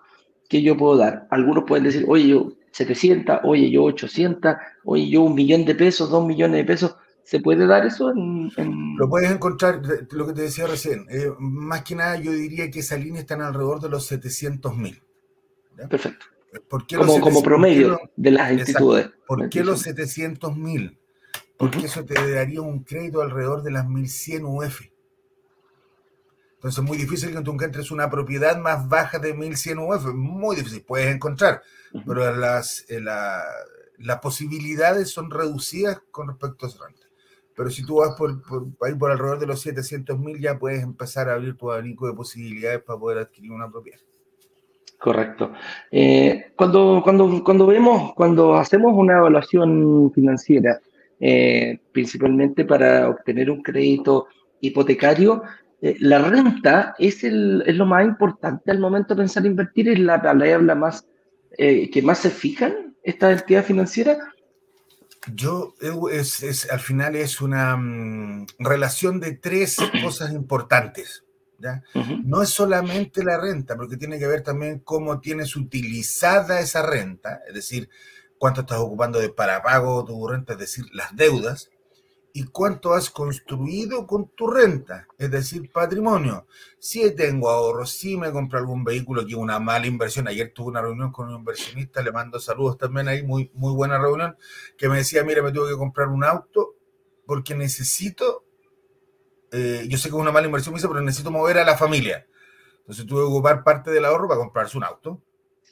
[0.48, 1.26] que yo puedo dar.
[1.30, 6.08] Algunos pueden decir, oye, yo 700, oye, yo 800, oye, yo un millón de pesos,
[6.08, 6.96] dos millones de pesos.
[7.28, 8.10] ¿Se puede dar eso?
[8.10, 8.50] En,
[8.96, 11.06] Lo puedes encontrar, lo que te decía recién.
[11.10, 15.02] Eh, más que nada, yo diría que esa línea está alrededor de los 700 mil.
[15.90, 16.26] Perfecto
[16.96, 19.10] como, como promedio de las instituciones.
[19.26, 20.98] ¿Por qué los 700 mil?
[21.56, 24.82] Porque eso te daría un crédito alrededor de las 1100 UF.
[26.54, 30.06] Entonces es muy difícil que tú encuentres una propiedad más baja de 1100 UF.
[30.14, 31.62] Muy difícil, puedes encontrar,
[32.06, 37.07] pero las, eh, las posibilidades son reducidas con respecto a renta.
[37.58, 41.28] Pero si tú vas por, por, por alrededor de los 700 mil, ya puedes empezar
[41.28, 43.98] a abrir tu abanico de posibilidades para poder adquirir una propiedad.
[44.96, 45.52] Correcto.
[45.90, 50.78] Eh, cuando, cuando, cuando vemos, cuando hacemos una evaluación financiera,
[51.18, 54.28] eh, principalmente para obtener un crédito
[54.60, 55.42] hipotecario,
[55.82, 59.88] eh, la renta es, el, es, lo más importante al momento de pensar en invertir,
[59.88, 61.08] es la palabra más
[61.56, 64.16] que más se fijan esta entidad financiera.
[65.34, 65.74] Yo,
[66.10, 71.24] es, es, al final es una mm, relación de tres cosas importantes.
[72.24, 77.40] No es solamente la renta, porque tiene que ver también cómo tienes utilizada esa renta,
[77.48, 77.88] es decir,
[78.38, 81.70] cuánto estás ocupando de parapago tu renta, es decir, las deudas,
[82.38, 86.46] y cuánto has construido con tu renta, es decir, patrimonio.
[86.78, 90.28] Si tengo ahorros, si me compro algún vehículo que es una mala inversión.
[90.28, 93.98] Ayer tuve una reunión con un inversionista, le mando saludos también ahí, muy, muy buena
[93.98, 94.36] reunión,
[94.76, 96.76] que me decía, mira, me tuve que comprar un auto
[97.26, 98.44] porque necesito
[99.50, 102.24] eh, yo sé que es una mala inversión, pero necesito mover a la familia.
[102.78, 105.20] Entonces tuve que ocupar parte del ahorro para comprarse un auto.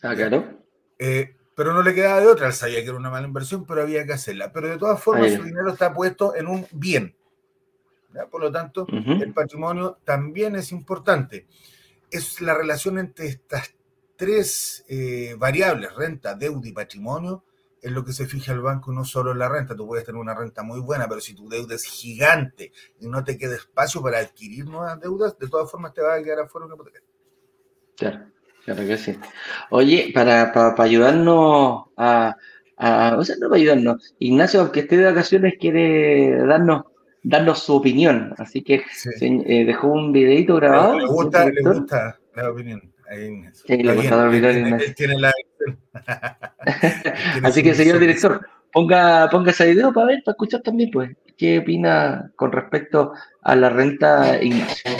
[0.02, 0.64] Ah, claro.
[0.98, 3.80] Eh, pero no le quedaba de otra, él sabía que era una mala inversión, pero
[3.80, 4.52] había que hacerla.
[4.52, 7.16] Pero de todas formas, su dinero está puesto en un bien.
[8.30, 11.46] Por lo tanto, el patrimonio también es importante.
[12.10, 13.74] Es la relación entre estas
[14.16, 17.42] tres eh, variables, renta, deuda y patrimonio,
[17.80, 19.74] es lo que se fija el banco, no solo en la renta.
[19.74, 23.24] Tú puedes tener una renta muy buena, pero si tu deuda es gigante y no
[23.24, 26.66] te queda espacio para adquirir nuevas deudas, de todas formas te va a quedar afuera
[26.66, 27.00] una hipoteca.
[27.96, 28.26] Claro,
[28.66, 29.16] claro que sí.
[29.70, 32.36] Oye, para, para, ayudarnos a,
[33.16, 34.14] O sea, no para ayudarnos.
[34.18, 36.82] Ignacio, aunque esté de vacaciones, quiere darnos
[37.26, 38.34] darnos su opinión.
[38.38, 38.84] Así que
[39.20, 40.98] eh, dejó un videito grabado.
[40.98, 42.80] Le gusta, le gusta la opinión.
[43.52, 44.78] sí, le gusta la opinión.
[44.94, 45.32] tiene la
[47.42, 51.58] Así que, señor director, ponga, ponga ese video para ver, para escuchar también, pues, qué
[51.58, 53.12] opina con respecto
[53.42, 54.90] a la renta Ignacio.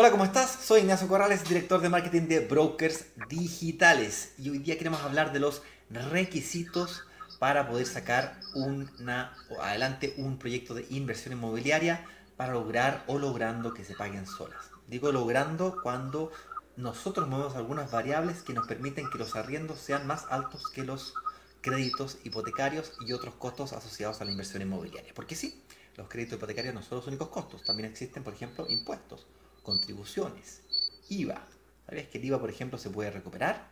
[0.00, 0.60] Hola, ¿cómo estás?
[0.62, 4.32] Soy Ignacio Corrales, director de marketing de Brokers Digitales.
[4.38, 7.02] Y hoy día queremos hablar de los requisitos
[7.40, 13.84] para poder sacar una, adelante un proyecto de inversión inmobiliaria para lograr o logrando que
[13.84, 14.70] se paguen solas.
[14.86, 16.30] Digo logrando cuando
[16.76, 21.12] nosotros movemos algunas variables que nos permiten que los arriendos sean más altos que los
[21.60, 25.12] créditos hipotecarios y otros costos asociados a la inversión inmobiliaria.
[25.12, 25.60] Porque sí,
[25.96, 29.26] los créditos hipotecarios no son los únicos costos, también existen, por ejemplo, impuestos,
[29.68, 30.62] contribuciones,
[31.10, 31.46] IVA.
[31.86, 33.68] ¿Sabías que el IVA, por ejemplo, se puede recuperar?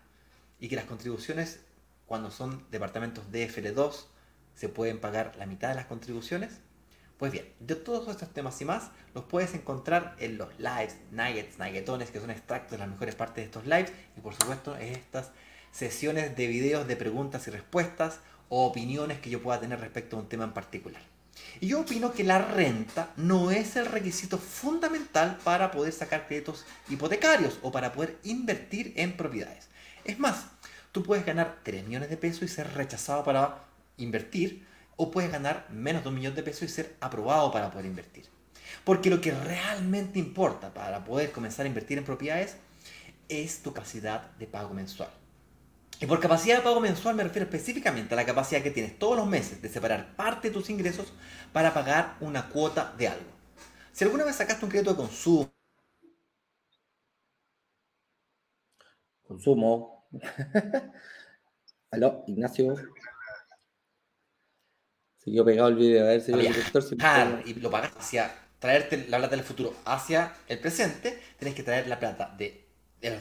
[0.61, 1.61] y que las contribuciones,
[2.07, 4.07] cuando son departamentos DFL2,
[4.55, 6.61] se pueden pagar la mitad de las contribuciones.
[7.19, 11.59] Pues bien, de todos estos temas y más los puedes encontrar en los lives, nuggets,
[11.59, 14.95] nuggetones, que son extractos de las mejores partes de estos lives y por supuesto en
[14.95, 15.31] estas
[15.73, 20.21] sesiones de videos de preguntas y respuestas o opiniones que yo pueda tener respecto a
[20.21, 21.16] un tema en particular.
[21.61, 26.65] Y yo opino que la renta no es el requisito fundamental para poder sacar créditos
[26.89, 29.69] hipotecarios o para poder invertir en propiedades.
[30.05, 30.47] Es más,
[30.93, 33.65] tú puedes ganar 3 millones de pesos y ser rechazado para
[33.97, 34.67] invertir,
[34.97, 38.25] o puedes ganar menos de un millón de pesos y ser aprobado para poder invertir.
[38.85, 42.57] Porque lo que realmente importa para poder comenzar a invertir en propiedades
[43.29, 45.11] es tu capacidad de pago mensual.
[46.01, 49.17] Y por capacidad de pago mensual me refiero específicamente a la capacidad que tienes todos
[49.17, 51.13] los meses de separar parte de tus ingresos
[51.53, 53.31] para pagar una cuota de algo.
[53.93, 55.55] Si alguna vez sacaste un crédito de consumo,
[59.27, 60.09] consumo.
[61.91, 62.75] Aló, Ignacio.
[65.17, 66.85] Siguió pegado el video, a ver si el director
[67.47, 71.89] y lo pagas hacia traerte la plata del futuro hacia el presente, tienes que traer
[71.89, 72.66] la plata de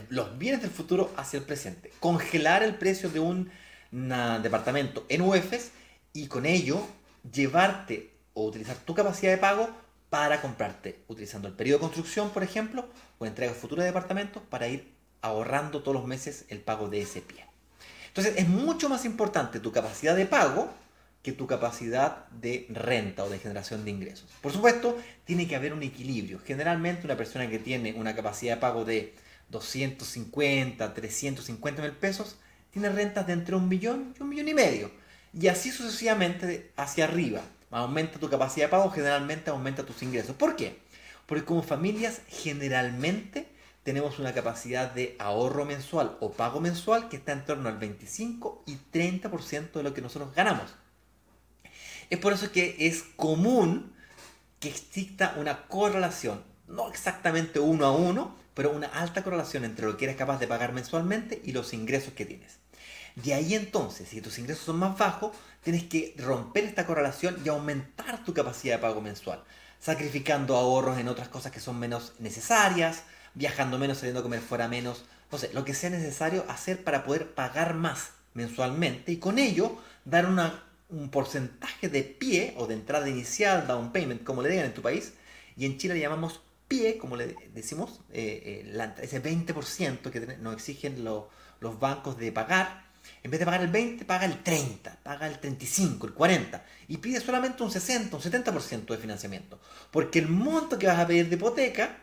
[0.09, 1.91] los bienes del futuro hacia el presente.
[1.99, 3.51] Congelar el precio de un
[3.91, 5.71] departamento en UEFs
[6.13, 6.85] y con ello
[7.31, 9.69] llevarte o utilizar tu capacidad de pago
[10.09, 14.67] para comprarte, utilizando el periodo de construcción, por ejemplo, o entrega futura de departamentos para
[14.67, 17.45] ir ahorrando todos los meses el pago de ese pie.
[18.07, 20.69] Entonces es mucho más importante tu capacidad de pago
[21.21, 24.29] que tu capacidad de renta o de generación de ingresos.
[24.41, 26.39] Por supuesto, tiene que haber un equilibrio.
[26.39, 29.15] Generalmente una persona que tiene una capacidad de pago de
[29.49, 32.37] 250, 350 mil pesos,
[32.71, 34.91] tiene rentas de entre un millón y un millón y medio.
[35.33, 37.41] Y así sucesivamente hacia arriba.
[37.71, 40.35] Aumenta tu capacidad de pago, generalmente aumenta tus ingresos.
[40.35, 40.79] ¿Por qué?
[41.25, 43.47] Porque como familias generalmente
[43.83, 48.63] tenemos una capacidad de ahorro mensual o pago mensual que está en torno al 25
[48.65, 50.73] y 30% de lo que nosotros ganamos.
[52.09, 53.93] Es por eso que es común
[54.59, 59.97] que exista una correlación, no exactamente uno a uno, pero una alta correlación entre lo
[59.97, 62.57] que eres capaz de pagar mensualmente y los ingresos que tienes.
[63.15, 67.49] De ahí entonces, si tus ingresos son más bajos, tienes que romper esta correlación y
[67.49, 69.43] aumentar tu capacidad de pago mensual,
[69.79, 73.03] sacrificando ahorros en otras cosas que son menos necesarias,
[73.33, 77.03] viajando menos, saliendo a comer fuera menos, no sé, lo que sea necesario hacer para
[77.03, 80.25] poder pagar más mensualmente y con ello dar
[80.89, 84.81] un porcentaje de pie o de entrada inicial, down payment, como le digan en tu
[84.81, 85.13] país,
[85.57, 86.41] y en Chile le llamamos
[86.75, 92.85] pie, como le decimos, eh, eh, ese 20% que nos exigen los bancos de pagar,
[93.23, 96.97] en vez de pagar el 20, paga el 30, paga el 35, el 40, y
[96.97, 99.59] pide solamente un 60, un 70% de financiamiento,
[99.91, 101.97] porque el monto que vas a pedir de hipoteca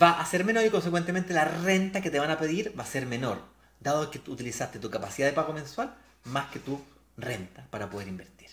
[0.00, 2.86] va a ser menor y consecuentemente la renta que te van a pedir va a
[2.86, 3.42] ser menor,
[3.80, 6.80] dado que tú utilizaste tu capacidad de pago mensual más que tu
[7.16, 8.48] renta para poder invertir.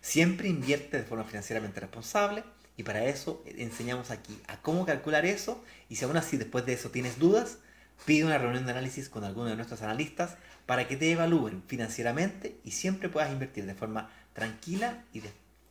[0.00, 2.42] Siempre invierte de forma financieramente responsable,
[2.82, 5.62] y para eso enseñamos aquí a cómo calcular eso.
[5.88, 7.58] Y si aún así después de eso tienes dudas,
[8.04, 12.58] pide una reunión de análisis con alguno de nuestros analistas para que te evalúen financieramente
[12.64, 15.22] y siempre puedas invertir de forma tranquila y,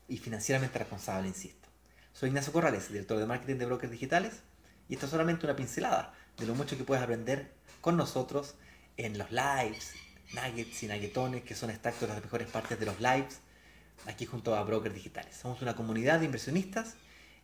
[0.07, 1.68] y financieramente responsable, insisto.
[2.14, 4.36] Soy Ignacio Corrales, director de marketing de Brokers Digitales,
[4.88, 7.51] y esto es solamente una pincelada de lo mucho que puedes aprender
[7.82, 8.55] con nosotros
[8.95, 9.95] en los lives,
[10.34, 13.41] nuggets y nuggetones, que son extractos de las mejores partes de los lives
[14.07, 15.35] aquí junto a Brokers Digitales.
[15.35, 16.95] Somos una comunidad de inversionistas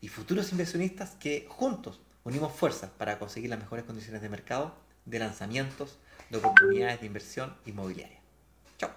[0.01, 5.19] y futuros inversionistas que juntos unimos fuerzas para conseguir las mejores condiciones de mercado, de
[5.19, 5.97] lanzamientos,
[6.29, 8.19] de oportunidades de inversión inmobiliaria.
[8.77, 8.91] Chao.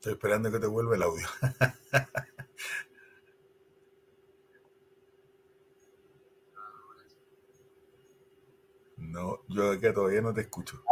[0.00, 1.28] Estoy esperando que te vuelva el audio.
[8.96, 10.82] no, yo acá todavía no te escucho.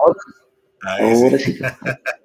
[0.99, 1.59] Sí.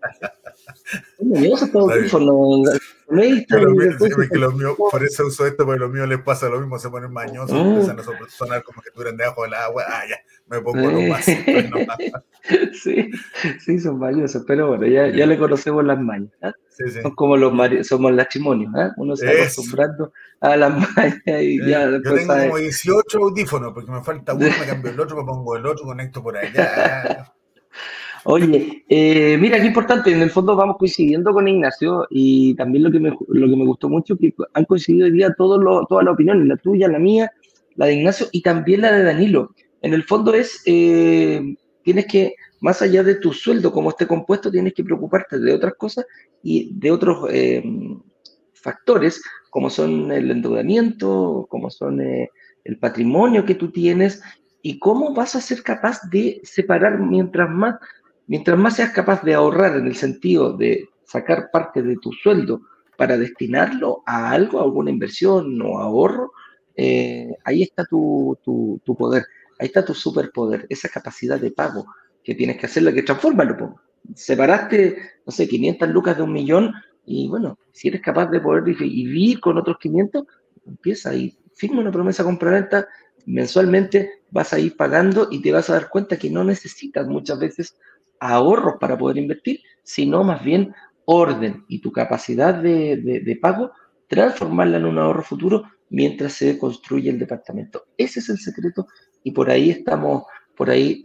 [4.90, 7.64] por eso uso esto, porque los míos les pasa lo mismo, se ponen mañosos, oh.
[7.64, 9.84] empiezan a sonar como que estuvieran debajo del agua.
[9.88, 10.18] Ah, ya,
[10.48, 11.26] me pongo lo más.
[12.74, 13.12] sí,
[13.60, 16.32] sí, son mañosos, pero bueno, ya, ya le conocemos las mañas.
[16.42, 16.54] ¿ah?
[16.70, 17.02] Sí, sí.
[17.02, 17.54] Son como los
[17.88, 18.90] somos lachimonios, ¿eh?
[18.98, 21.90] uno se va acostumbrando a las mañas y ya.
[21.90, 25.56] Yo tengo como 18 audífonos, porque me falta uno, me cambio el otro, me pongo
[25.56, 27.32] el otro, conecto por allá.
[28.26, 32.92] Oye, eh, mira, qué importante, en el fondo vamos coincidiendo con Ignacio y también lo
[32.92, 36.48] que me, lo que me gustó mucho que han coincidido hoy día todas las opiniones,
[36.48, 37.30] la tuya, la mía,
[37.76, 39.54] la de Ignacio y también la de Danilo.
[39.82, 44.50] En el fondo es, eh, tienes que, más allá de tu sueldo, como esté compuesto,
[44.50, 46.06] tienes que preocuparte de otras cosas
[46.42, 47.62] y de otros eh,
[48.54, 52.30] factores, como son el endeudamiento, como son eh,
[52.64, 54.22] el patrimonio que tú tienes,
[54.62, 57.76] y cómo vas a ser capaz de separar mientras más,
[58.28, 62.62] mientras más seas capaz de ahorrar en el sentido de sacar parte de tu sueldo
[62.98, 66.32] para destinarlo a algo, a alguna inversión o ahorro,
[66.76, 69.26] eh, ahí está tu, tu, poder,
[69.60, 71.86] ahí está tu superpoder, esa capacidad de pago
[72.24, 73.76] que tienes que hacerlo, que transformalo.
[74.16, 76.74] Separaste, no sé, 500 lucas de un millón
[77.06, 80.26] y bueno, si eres capaz de poder vivir con otros 500,
[80.66, 82.88] empieza y firma una promesa compraventa
[83.26, 87.40] mensualmente, vas a ir pagando y te vas a dar cuenta que no necesitas muchas
[87.40, 87.76] veces
[88.32, 90.74] ahorros para poder invertir, sino más bien
[91.06, 93.72] orden y tu capacidad de, de pago,
[94.08, 97.86] transformarla en un ahorro futuro mientras se construye el departamento.
[97.98, 98.88] Ese es el secreto
[99.24, 100.24] y por ahí estamos,
[100.56, 101.04] por ahí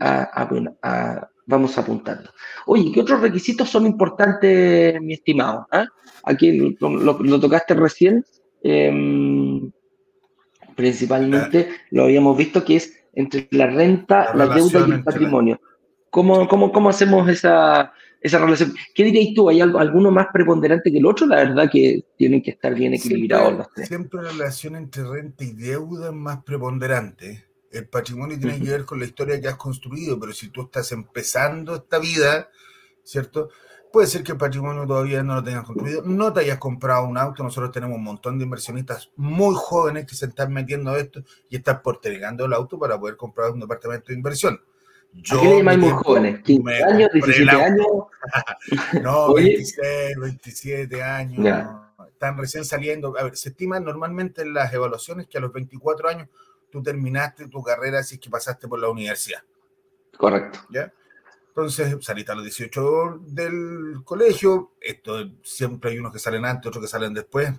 [1.46, 2.30] vamos apuntando.
[2.66, 5.66] Oye, ¿qué otros requisitos son importantes, mi estimado?
[5.70, 5.86] ¿Ah?
[6.24, 8.24] Aquí lo, tocaste recién.
[8.62, 9.70] Em,
[10.74, 15.60] principalmente lo habíamos visto que es entre la renta, la, deuda y el patrimonio.
[16.18, 18.74] ¿Cómo, cómo, cómo hacemos esa, esa relación.
[18.92, 19.48] ¿Qué dirías tú?
[19.48, 21.28] ¿Hay algo, alguno más preponderante que el otro?
[21.28, 23.86] La verdad que tienen que estar bien equilibrados los tres.
[23.86, 27.44] Siempre la relación entre renta y deuda es más preponderante.
[27.70, 30.90] El patrimonio tiene que ver con la historia que has construido, pero si tú estás
[30.90, 32.48] empezando esta vida,
[33.04, 33.50] ¿cierto?
[33.92, 37.16] Puede ser que el patrimonio todavía no lo tengas construido, no te hayas comprado un
[37.16, 37.44] auto.
[37.44, 41.54] Nosotros tenemos un montón de inversionistas muy jóvenes que se están metiendo a esto y
[41.54, 44.60] están postergando el auto para poder comprar un departamento de inversión.
[45.12, 46.42] Yo, ¿A qué le llamáis muy jóvenes?
[46.42, 47.10] ¿15 años?
[47.12, 47.86] ¿17 años?
[49.02, 51.68] no, 26, 27 años.
[52.08, 53.16] Están recién saliendo.
[53.18, 56.28] A ver, se estima normalmente en las evaluaciones que a los 24 años
[56.70, 59.42] tú terminaste tu carrera si es que pasaste por la universidad.
[60.16, 60.60] Correcto.
[60.70, 60.92] ¿Ya?
[61.48, 64.72] Entonces saliste a los 18 del colegio.
[64.80, 67.52] Esto siempre hay unos que salen antes, otros que salen después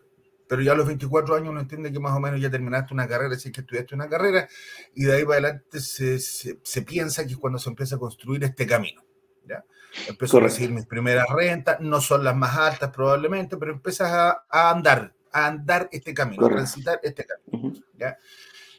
[0.50, 3.08] pero ya a los 24 años uno entiende que más o menos ya terminaste una
[3.08, 4.50] carrera, si es que estudiaste una carrera,
[4.96, 8.44] y de ahí para adelante se, se, piensa que es cuando se empieza a construir
[8.44, 9.06] este camino.
[9.48, 9.64] ¿ya?
[10.08, 14.46] Empiezo a recibir mis primeras rentas, no son las más altas probablemente, pero empiezas a,
[14.50, 17.72] a andar, a andar este camino, a transitar este camino.
[17.96, 18.18] ¿ya?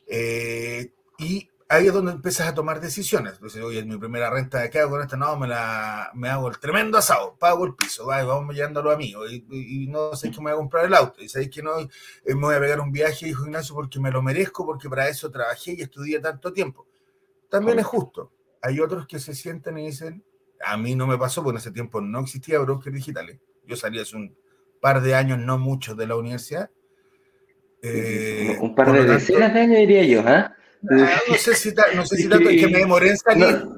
[0.08, 3.40] Eh, y ahí es donde empiezas a tomar decisiones.
[3.40, 5.16] Dices, oye, mi primera renta, ¿qué hago con esta?
[5.16, 9.30] No, me, la, me hago el tremendo asado, pago el piso, vamos llevando a amigos,
[9.32, 11.88] y, no sé qué me voy a comprar el auto, y sabéis que no, eh,
[12.26, 15.30] me voy a pegar un viaje, dijo Ignacio, porque me lo merezco, porque para eso
[15.30, 16.86] trabajé y estudié tanto tiempo.
[17.48, 18.32] También es justo.
[18.62, 20.24] Hay otros que se sienten y dicen,
[20.64, 23.38] a mí no me pasó, porque en ese tiempo no existía brokers digitales.
[23.64, 24.36] Yo salí hace un
[24.80, 26.68] par de años, no muchos, de la universidad.
[28.60, 30.52] un par de decenas de años diría yo, ¿ah?
[30.52, 33.68] Ah, no sé si, no sé si tanto es que me demoré en salir.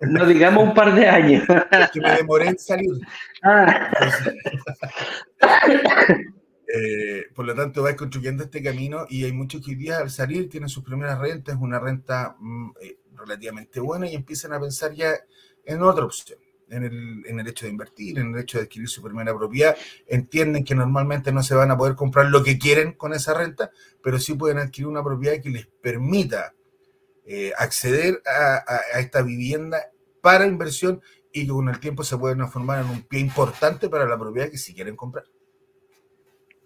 [0.00, 1.44] No, digamos un par de años.
[1.70, 2.92] Es que me demoré en salir.
[3.42, 3.90] Ah.
[6.70, 10.10] Eh, por lo tanto, vais construyendo este camino y hay muchos que hoy día al
[10.10, 14.92] salir tienen sus primeras rentas, una renta mm, eh, relativamente buena y empiezan a pensar
[14.92, 15.14] ya
[15.64, 16.38] en otra opción.
[16.70, 19.74] En el, en el, hecho de invertir, en el hecho de adquirir su primera propiedad,
[20.06, 23.70] entienden que normalmente no se van a poder comprar lo que quieren con esa renta,
[24.02, 26.52] pero sí pueden adquirir una propiedad que les permita
[27.30, 29.90] eh, acceder a, esta vivienda
[30.22, 34.08] para inversión y que con el tiempo se pueden transformar en un pie importante para
[34.08, 35.24] la propiedad que si quieren comprar.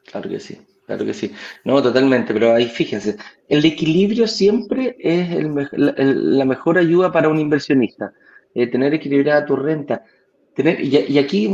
[0.04, 1.34] Claro que sí, claro que sí.
[1.64, 3.16] No, totalmente, pero ahí fíjense,
[3.48, 8.12] el equilibrio siempre es la mejor ayuda para un inversionista.
[8.54, 10.04] Eh, tener equilibrada tu renta.
[10.54, 11.50] Tener, y, aquí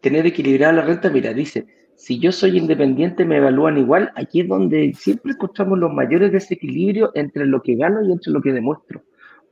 [0.00, 1.66] tener equilibrada la renta, mira, dice,
[1.96, 7.10] si yo soy independiente me evalúan igual, aquí es donde siempre encontramos los mayores desequilibrios
[7.14, 9.02] entre lo que gano y entre lo que demuestro.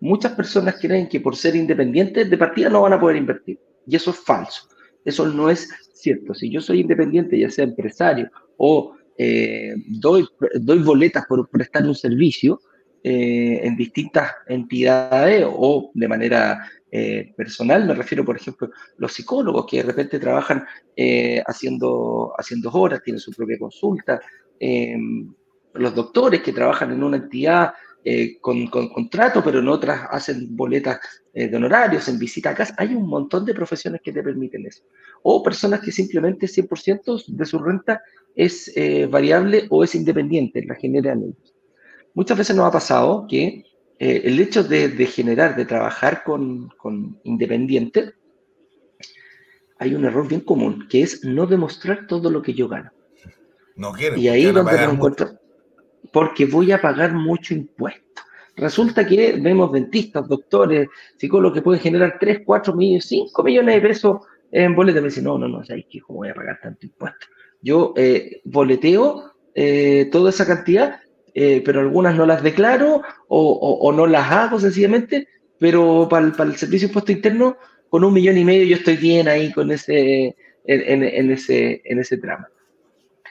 [0.01, 3.59] Muchas personas creen que por ser independientes de partida no van a poder invertir.
[3.87, 4.69] Y eso es falso.
[5.05, 6.35] Eso no es cierto.
[6.35, 10.27] Si yo soy independiente, ya sea empresario o eh, doy,
[10.61, 12.61] doy boletas por prestar un servicio,
[13.05, 17.85] eh, en distintas entidades o de manera eh, personal.
[17.85, 23.19] Me refiero, por ejemplo, los psicólogos que de repente trabajan eh, haciendo, haciendo horas, tienen
[23.19, 24.21] su propia consulta.
[25.75, 27.73] los doctores que trabajan en una entidad
[28.41, 31.01] con, contrato, pero en otras hacen boletas
[31.33, 32.75] de honorarios, en visita a casa.
[32.79, 34.85] Hay un montón de profesiones que te permiten eso.
[35.23, 38.01] O personas que simplemente 100% de su renta
[38.37, 38.73] es
[39.11, 41.52] variable o es independiente, la generan ellos
[42.15, 43.65] muchas veces nos ha pasado que
[43.99, 48.15] eh, el hecho de, generar, de trabajar con, con independientes,
[49.79, 52.91] hay un error bien común, que es no demostrar todo lo que yo gano.
[53.77, 54.17] No quiero.
[54.17, 55.31] Y ahí donde me encuentro,
[56.13, 58.23] porque voy a pagar mucho impuesto.
[58.57, 63.89] resulta que vemos dentistas, doctores, psicólogos que pueden generar 3, 4 millones, 5 millones de
[63.89, 65.03] pesos en boletas.
[65.03, 66.01] Me dicen, no, no, no, ¿sabes qué?
[66.01, 67.27] ¿Cómo voy a pagar tanto impuesto?
[67.61, 71.01] Yo eh, boleteo eh, toda esa cantidad,
[71.35, 75.29] eh, pero algunas no las declaro o, no las hago sencillamente,
[75.59, 77.57] pero para el, para el servicio impuesto interno,
[77.89, 82.19] con un millón y medio yo estoy bien ahí con ese, en, ese, en ese
[82.19, 82.47] tramo.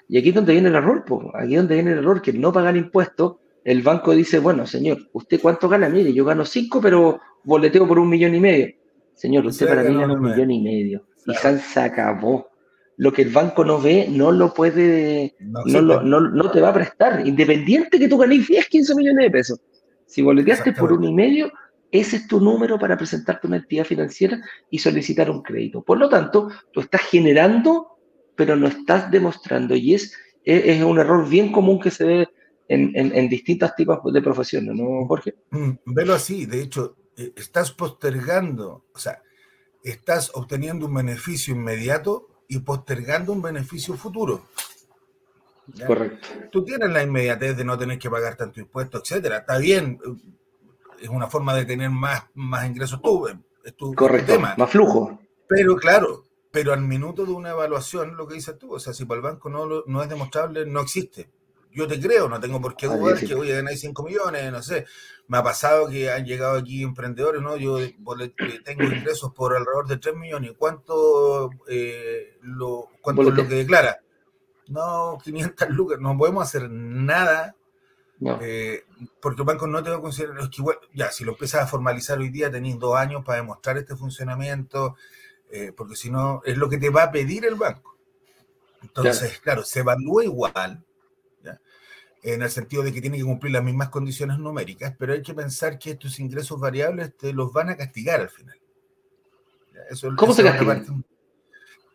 [0.08, 1.28] Y aquí es donde viene el error, pues.
[1.34, 4.98] aquí es donde viene el error, que no pagar impuestos, el banco dice, bueno, señor,
[5.14, 5.88] ¿usted cuánto gana?
[5.88, 8.76] Mire, yo gano cinco, pero boleteo por un millón y medio.
[9.14, 11.06] Señor, usted para mí gana un millón y medio.
[11.28, 12.51] Y se acabó
[12.98, 17.26] lo que el banco no ve, no lo puede, no, no, te va a prestar,
[17.26, 19.60] independiente que tú ganes 10, 15 millones de pesos.
[20.06, 21.52] Si boleteaste por uno y medio,
[21.92, 25.82] ese es tu número para presentarte una entidad financiera y solicitar un crédito.
[25.84, 27.98] Por lo tanto, tú estás generando,
[28.36, 29.76] pero no estás demostrando.
[29.76, 30.14] Y es,
[30.44, 32.30] es, un error bien común que se ve
[32.68, 35.36] en, en, distintos tipos de profesiones, ¿no, Jorge?
[35.52, 39.22] Mm, velo así, de hecho, eh, estás postergando, o sea,
[39.84, 44.44] estás obteniendo un beneficio inmediato y postergando un beneficio futuro.
[45.88, 46.28] Correcto.
[46.52, 49.38] Tú tienes la inmediatez de no tener que pagar tanto impuesto, etcétera.
[49.38, 49.98] Está bien,
[51.00, 53.26] es una forma de tener más, más ingresos tú,
[53.64, 55.18] es tu, Correcto, más flujo.
[55.48, 59.06] Pero claro, pero al minuto de una evaluación, lo que dices tú, o sea, si
[59.06, 61.30] para el banco no, no es demostrable, no existe
[61.74, 64.62] yo te creo, no tengo por qué dudar que voy a ganar 5 millones, no
[64.62, 64.86] sé.
[65.28, 67.56] Me ha pasado que han llegado aquí emprendedores, ¿no?
[67.56, 67.96] Yo eh,
[68.66, 70.54] tengo ingresos por alrededor de 3 millones.
[70.58, 74.02] ¿Cuánto, eh, lo, cuánto es lo que declara?
[74.68, 76.00] No, 500 lucas.
[76.00, 77.56] No podemos hacer nada
[78.42, 78.84] eh,
[79.22, 80.40] porque el banco no te va a considerar.
[80.40, 83.38] Es que igual, ya, si lo empiezas a formalizar hoy día, tenéis dos años para
[83.38, 84.96] demostrar este funcionamiento,
[85.76, 87.98] porque si no, es lo que te va a pedir el banco.
[88.82, 90.84] Entonces, claro se evalúa igual
[92.24, 95.34] en el sentido de que tiene que cumplir las mismas condiciones numéricas, pero hay que
[95.34, 98.58] pensar que estos ingresos variables te los van a castigar al final.
[100.16, 101.04] ¿Cómo se castigan?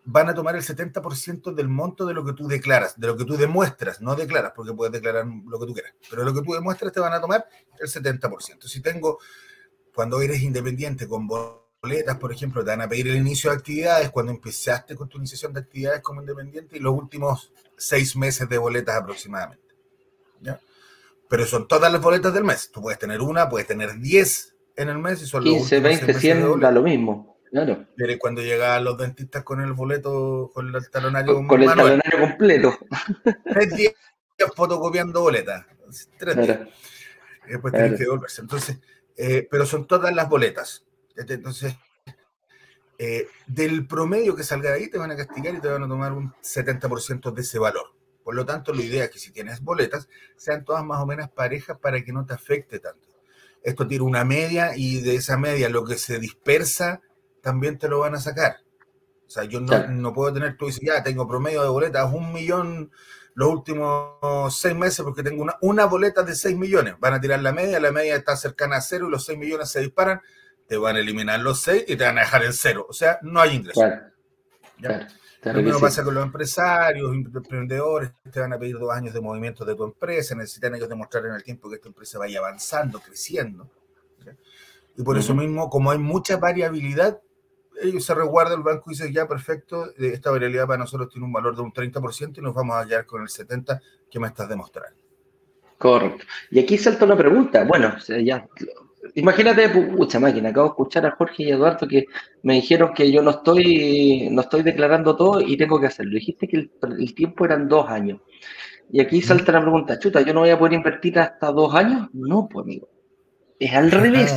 [0.09, 3.25] Van a tomar el 70% del monto de lo que tú declaras, de lo que
[3.25, 6.53] tú demuestras, no declaras, porque puedes declarar lo que tú quieras, pero lo que tú
[6.53, 7.45] demuestras te van a tomar
[7.81, 8.63] el 70%.
[8.63, 9.19] Si tengo,
[9.95, 14.11] cuando eres independiente con boletas, por ejemplo, te van a pedir el inicio de actividades,
[14.11, 18.59] cuando empezaste con tu iniciación de actividades como independiente y los últimos seis meses de
[18.59, 19.66] boletas aproximadamente.
[21.29, 22.71] Pero son todas las boletas del mes.
[22.71, 26.61] Tú puedes tener una, puedes tener 10 en el mes y son 15, 20, 100,
[26.61, 27.39] da lo mismo.
[27.51, 27.87] Claro.
[27.97, 32.21] Pero cuando llegan los dentistas con el boleto, con el talonario Con, con el talonario
[32.21, 32.79] completo.
[33.45, 33.95] Tres días
[34.55, 35.65] fotocopiando boletas.
[36.19, 36.61] Tres días.
[37.47, 38.43] Y después tienes que devolverse.
[38.43, 38.79] Entonces,
[39.17, 40.85] eh, pero son todas las boletas.
[41.17, 41.75] Entonces,
[42.99, 45.89] eh, del promedio que salga de ahí, te van a castigar y te van a
[45.89, 47.96] tomar un 70% de ese valor.
[48.27, 51.31] Por lo tanto, la idea es que si tienes boletas, sean todas más o menos
[51.31, 53.07] parejas para que no te afecte tanto.
[53.63, 57.01] Esto tiene una media y de esa media lo que se dispersa
[57.41, 58.57] también te lo van a sacar.
[59.29, 62.91] O sea, yo no, puedo tener, tú dices, ya tengo promedio de boletas, un millón
[63.35, 66.97] los últimos seis meses porque tengo una, una boleta de seis millones.
[66.99, 69.71] Van a tirar la media, la media está cercana a cero y los seis millones
[69.71, 70.21] se disparan,
[70.67, 72.87] te van a eliminar los seis y te van a dejar en cero.
[72.89, 73.83] O sea, no hay ingreso.
[74.81, 75.07] Claro,
[75.53, 79.65] lo mismo pasa con los empresarios, emprendedores, te van a pedir dos años de movimiento
[79.65, 83.71] de tu empresa, necesitan ellos demostrar en el tiempo que esta empresa vaya avanzando, creciendo.
[84.97, 87.21] Y por eso mismo, como hay mucha variabilidad,
[87.81, 91.55] ellos se resguardan, el banco dice, ya, perfecto, esta variabilidad para nosotros tiene un valor
[91.55, 93.81] de un 30% y nos vamos a quedar con el 70%
[94.11, 94.99] que me estás demostrando.
[95.79, 96.25] Correcto.
[96.51, 97.65] Y aquí salta una pregunta.
[97.65, 97.95] Bueno,
[98.25, 98.49] ya
[99.15, 102.07] imagínate, mucha máquina, acabo de escuchar a Jorge y Eduardo que
[102.43, 106.15] me dijeron que yo no estoy, no estoy declarando todo y tengo que hacerlo.
[106.15, 108.21] Dijiste que el, tiempo eran dos años.
[108.91, 112.09] Y aquí salta la pregunta, chuta, ¿yo no voy a poder invertir hasta dos años?
[112.13, 112.89] No, pues amigo.
[113.59, 114.35] Es al revés.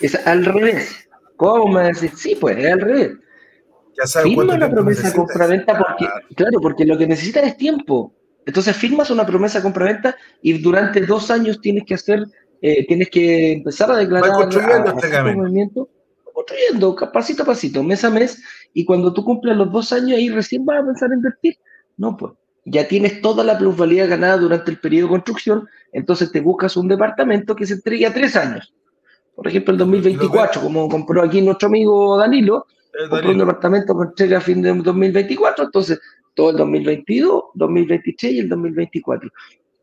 [0.00, 1.08] Es al revés.
[1.36, 2.12] ¿Cómo me decís?
[2.16, 3.12] Sí, pues es al revés.
[3.96, 8.14] Ya Firma una promesa compraventa porque, claro, porque lo que necesitas es tiempo.
[8.46, 12.24] Entonces firmas una promesa compraventa y durante dos años tienes que hacer
[12.64, 15.88] eh, tienes que empezar a declarar construyendo este movimiento,
[16.32, 18.40] construyendo pasito a pasito, mes a mes,
[18.72, 21.56] y cuando tú cumples los dos años, ahí recién vas a pensar en invertir.
[21.96, 22.34] No, pues
[22.64, 26.86] ya tienes toda la plusvalía ganada durante el periodo de construcción, entonces te buscas un
[26.86, 28.72] departamento que se entregue a tres años.
[29.34, 32.66] Por ejemplo, el 2024, como compró aquí nuestro amigo Danilo,
[33.10, 36.00] compró un departamento que entrega a fin de 2024, entonces
[36.34, 39.30] todo el 2022, 2023 y el 2024.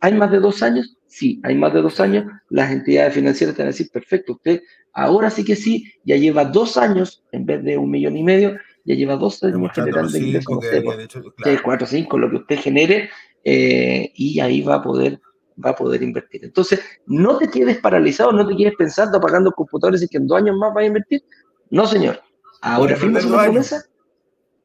[0.02, 0.98] ¿Hay más de dos años?
[1.08, 2.26] Sí, hay más de dos años.
[2.50, 4.62] Las entidades financieras te van a decir, perfecto, usted
[4.94, 8.58] ahora sí que sí, ya lleva dos años en vez de un millón y medio,
[8.86, 13.10] ya lleva dos años generando ingresos, no sé, cuatro, cinco, lo que usted genere,
[13.44, 15.20] eh, y ahí va a poder
[15.64, 16.46] va a poder invertir.
[16.46, 20.38] Entonces, no te quedes paralizado, no te quedes pensando, pagando computadores y que en dos
[20.38, 21.22] años más vas a invertir.
[21.70, 22.22] No, señor.
[22.62, 23.84] Ahora firmas una promesa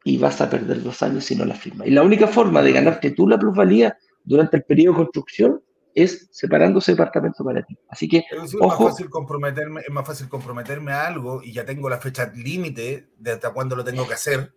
[0.05, 1.89] y vas a perder dos años si no la firmas.
[1.89, 5.62] Y la única forma de ganarte tú la plusvalía durante el periodo de construcción
[5.95, 7.79] es separando ese departamento para ti.
[7.89, 11.89] Así que, es Más fácil comprometerme, es más fácil comprometerme a algo y ya tengo
[11.89, 14.53] la fecha límite de hasta cuándo lo tengo que hacer.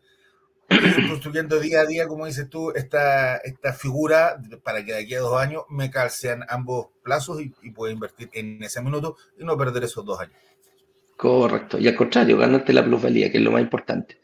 [1.10, 5.22] construyendo día a día, como dices tú, esta, esta figura para que de aquí a
[5.22, 9.58] dos años me calcean ambos plazos y, y pueda invertir en ese minuto y no
[9.58, 10.36] perder esos dos años.
[11.16, 11.80] Correcto.
[11.80, 14.20] Y al contrario, ganarte la plusvalía, que es lo más importante.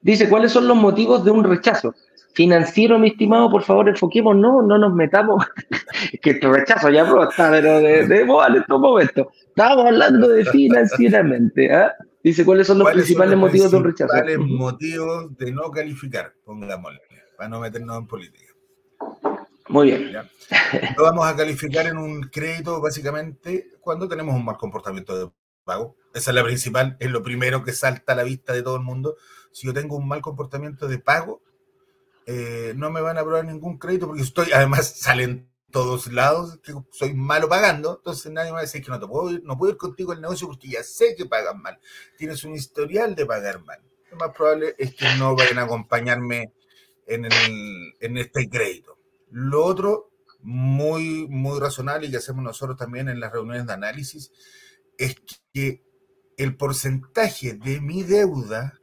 [0.00, 1.94] Dice, ¿cuáles son los motivos de un rechazo?
[2.34, 5.44] Financiero, mi estimado, por favor, enfoquemos, no, no nos metamos,
[6.22, 9.28] que el rechazo ya no está, pero de, de en estos momentos.
[9.46, 11.66] Estamos hablando de financieramente.
[11.72, 11.90] ¿eh?
[12.24, 14.12] Dice, ¿cuáles son los principales motivos de un rechazo?
[14.12, 17.00] Principales motivos de no calificar, pongámosle,
[17.36, 18.52] para no meternos en política.
[19.68, 20.12] Muy bien.
[20.96, 25.32] No vamos a calificar en un crédito básicamente cuando tenemos un mal comportamiento de
[25.64, 25.96] pago.
[26.14, 28.82] Esa es la principal, es lo primero que salta a la vista de todo el
[28.82, 29.16] mundo.
[29.52, 31.40] Si yo tengo un mal comportamiento de pago,
[32.26, 36.72] eh, no me van a aprobar ningún crédito porque estoy, además salen todos lados que
[36.92, 39.58] soy malo pagando, entonces nadie me va a decir que no te puedo ir, no
[39.58, 41.78] puedo ir contigo al negocio porque ya sé que pagan mal.
[42.16, 43.80] Tienes un historial de pagar mal.
[44.10, 46.52] Lo más probable es que no vayan a acompañarme
[47.06, 47.26] en,
[48.00, 48.96] en este crédito.
[49.30, 54.30] Lo otro, muy, muy razonable y que hacemos nosotros también en las reuniones de análisis,
[54.96, 55.16] es
[55.52, 55.82] que
[56.36, 58.80] el porcentaje de mi deuda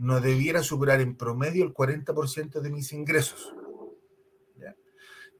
[0.00, 3.54] no debiera superar en promedio el 40% de mis ingresos.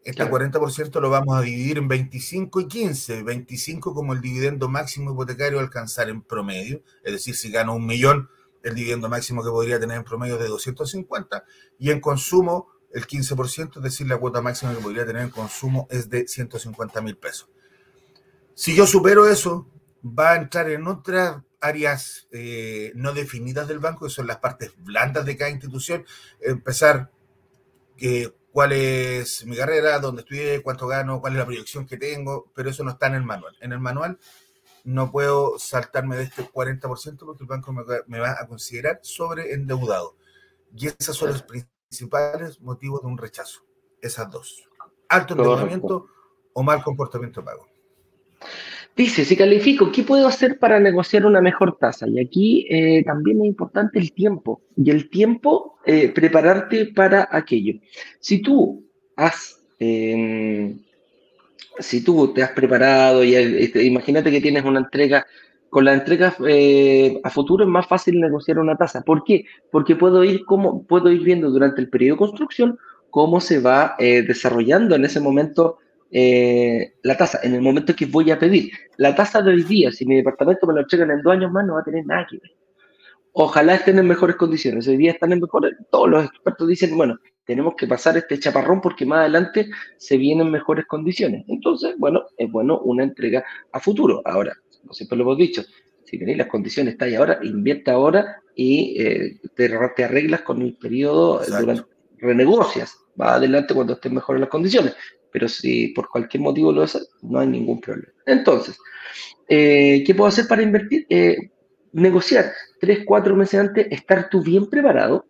[0.03, 3.23] Este 40% lo vamos a dividir en 25 y 15.
[3.23, 8.31] 25 como el dividendo máximo hipotecario alcanzar en promedio, es decir, si gano un millón,
[8.63, 11.45] el dividendo máximo que podría tener en promedio es de 250.
[11.79, 15.87] Y en consumo, el 15%, es decir, la cuota máxima que podría tener en consumo
[15.91, 17.51] es de 150 mil pesos.
[18.55, 19.67] Si yo supero eso,
[20.03, 24.73] va a entrar en otras áreas eh, no definidas del banco, que son las partes
[24.79, 26.05] blandas de cada institución,
[26.41, 27.11] empezar
[27.99, 32.51] eh, cuál es mi carrera, dónde estudié, cuánto gano, cuál es la proyección que tengo,
[32.55, 33.57] pero eso no está en el manual.
[33.61, 34.19] En el manual
[34.85, 40.17] no puedo saltarme de este 40% porque el banco me, va a considerar sobre endeudado.
[40.75, 43.63] Y esos son los principales motivos de un rechazo.
[44.01, 44.69] Esas dos.
[45.09, 46.07] Alto endeudamiento
[46.53, 47.69] o mal comportamiento pago.
[48.97, 52.07] Dice, si califico, ¿qué puedo hacer para negociar una mejor tasa?
[52.09, 54.62] Y aquí eh, también es importante el tiempo.
[54.76, 57.74] Y el tiempo, eh, prepararte para aquello.
[58.18, 58.84] Si tú
[59.16, 60.80] has, em,
[61.78, 65.26] si tú te has preparado y este, imagínate que tienes una entrega,
[65.70, 69.03] con la entrega eh, a futuro es más fácil negociar una tasa.
[69.03, 69.47] ¿Por qué?
[69.70, 72.78] Porque puedo ir, como, puedo ir viendo durante el periodo de construcción
[73.09, 75.78] cómo se va desarrollando en ese momento
[76.11, 78.73] eh, la tasa, en el momento que voy a pedir.
[78.97, 81.65] La tasa de hoy día, si mi departamento me lo entregan en dos años más,
[81.67, 82.51] no va a tener nada que ver.
[83.33, 84.89] Ojalá estén en mejores condiciones.
[84.89, 85.75] Hoy día están en mejores.
[85.91, 90.51] Todos los expertos dicen, bueno, tenemos que pasar este chaparrón porque más adelante se vienen
[90.51, 91.45] mejores condiciones.
[91.47, 94.21] Entonces, bueno, es bueno una entrega a futuro.
[94.25, 95.63] Ahora, como siempre lo hemos dicho,
[96.05, 100.61] si tenéis las condiciones, está ahí ahora, invierte ahora y eh, te, te, arreglas con
[100.61, 101.85] el periodo, durante,
[102.19, 104.97] renegocias, va adelante cuando estén mejores las condiciones
[105.33, 108.12] pero si por cualquier motivo lo haces, no hay ningún problema.
[108.26, 108.78] Entonces,
[109.49, 111.07] eh, ¿qué puedo hacer para invertir?
[111.09, 111.37] Eh,
[111.93, 115.26] negociar tres, cuatro meses antes, estar tú bien preparado,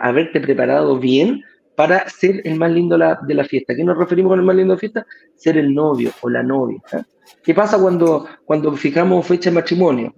[0.00, 1.42] haberte preparado bien
[1.74, 3.74] para ser el más lindo de la fiesta.
[3.74, 5.06] ¿Qué nos referimos con el más lindo de la fiesta?
[5.34, 6.80] Ser el novio o la novia.
[6.92, 7.02] ¿eh?
[7.42, 10.14] ¿Qué pasa cuando, cuando fijamos fecha de matrimonio?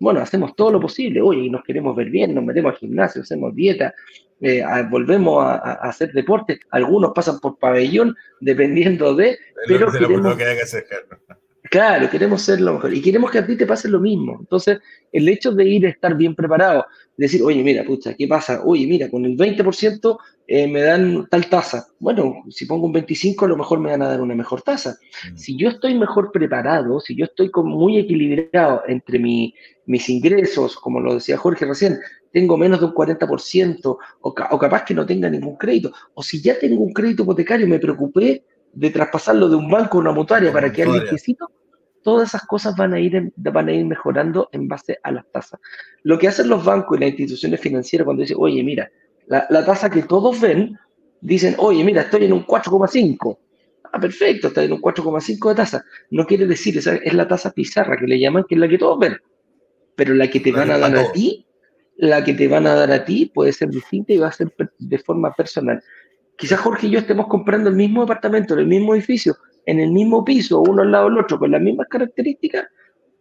[0.00, 1.22] Bueno, hacemos todo lo posible.
[1.22, 3.94] Oye, nos queremos ver bien, nos metemos al gimnasio, hacemos dieta,
[4.40, 5.56] eh, volvemos a,
[5.88, 10.36] hacer deporte, algunos pasan por pabellón, dependiendo de, pero queremos,
[11.70, 14.36] claro, queremos ser lo mejor y queremos que a ti te pase lo mismo.
[14.40, 14.78] Entonces,
[15.12, 18.62] el hecho de ir a estar bien preparado, decir, oye, mira, pucha, ¿qué pasa?
[18.64, 20.18] Oye, mira, con el 20%
[20.48, 21.88] eh, me dan tal tasa.
[21.98, 24.98] Bueno, si pongo un 25, a lo mejor me van a dar una mejor tasa.
[25.32, 25.36] Mm.
[25.36, 29.54] Si yo estoy mejor preparado, si yo estoy muy equilibrado entre mi,
[29.86, 32.00] mis ingresos, como lo decía Jorge recién,
[32.32, 36.42] tengo menos de un 40% o, o capaz que no tenga ningún crédito, o si
[36.42, 40.52] ya tengo un crédito hipotecario, me preocupé de traspasarlo de un banco a una mutuaria
[40.52, 41.50] para que alguien necesito,
[42.02, 45.58] todas esas cosas van a, ir, van a ir mejorando en base a las tasas.
[46.02, 48.90] Lo que hacen los bancos y las instituciones financieras cuando dicen, oye, mira,
[49.26, 50.78] la, la tasa que todos ven,
[51.20, 53.38] dicen, oye, mira, estoy en un 4,5.
[53.92, 55.84] Ah, perfecto, está en un 4,5 de tasa.
[56.10, 58.78] No quiere decir, esa es la tasa pizarra que le llaman, que es la que
[58.78, 59.16] todos ven.
[59.96, 61.46] Pero la que te van a dar a ti
[61.96, 64.52] la que te van a dar a ti puede ser distinta y va a ser
[64.78, 65.82] de forma personal.
[66.36, 69.90] Quizás Jorge y yo estemos comprando el mismo departamento, en el mismo edificio, en el
[69.90, 72.66] mismo piso, uno al lado del otro, con las mismas características,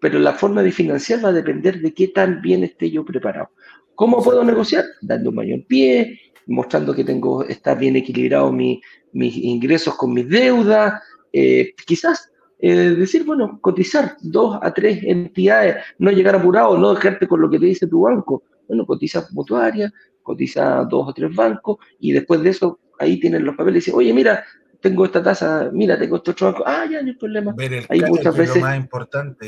[0.02, 3.50] pero la forma de financiar va a depender de qué tan bien esté yo preparado.
[3.96, 4.84] ¿Cómo puedo negociar?
[5.02, 8.82] Dando un mayor pie, mostrando que tengo, está bien equilibrado mis
[9.14, 11.02] ingresos con mis deudas,
[11.32, 17.28] eh, quizás eh, decir, bueno, cotizar dos a tres entidades, no llegar apurado, no dejarte
[17.28, 18.44] con lo que te dice tu banco.
[18.68, 19.92] Bueno, cotiza mutuaria,
[20.24, 23.96] cotiza dos o tres bancos y después de eso ahí tienen los papeles y dicen,
[23.96, 24.44] oye, mira,
[24.82, 27.54] tengo esta tasa, mira, tengo este otro banco, ah, ya no hay problema.
[27.56, 28.56] Ver el hay muchas veces...
[28.56, 29.48] es lo más importante,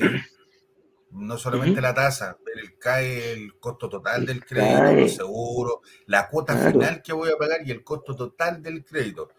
[1.12, 6.28] no solamente la tasa, ver el CAE, el costo total del crédito, los seguros, la
[6.28, 9.30] cuota final que voy a pagar y el costo total del crédito.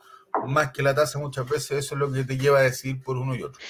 [0.46, 3.16] Más que la tasa muchas veces eso es lo que te lleva a decir por
[3.16, 3.60] uno y otro.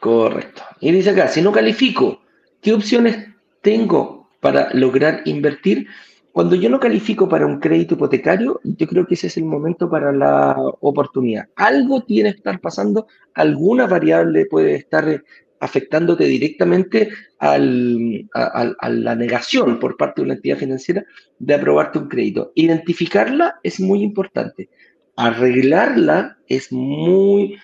[0.00, 0.62] Correcto.
[0.80, 2.20] Y dice acá, si no califico,
[2.60, 3.28] ¿qué opciones
[3.62, 5.86] tengo para lograr invertir?
[6.32, 9.88] Cuando yo no califico para un crédito hipotecario, yo creo que ese es el momento
[9.88, 11.46] para la oportunidad.
[11.54, 15.22] Algo tiene que estar pasando, alguna variable puede estar
[15.60, 17.08] afectándote directamente
[17.38, 21.04] a, la negación por parte de una entidad financiera
[21.38, 22.52] de aprobarte un crédito.
[22.54, 24.68] Identificarla es muy importante.
[25.16, 27.56] Arreglarla es muy,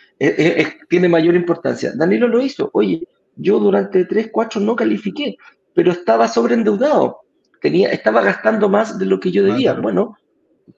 [0.88, 1.92] tiene mayor importancia.
[1.94, 2.70] Danilo lo hizo.
[2.72, 5.36] Oye, yo durante 3, 4 no califiqué,
[5.74, 7.20] pero estaba sobreendeudado
[7.61, 9.74] tenía, estaba gastando más de lo que yo debía.
[9.74, 10.16] Bueno,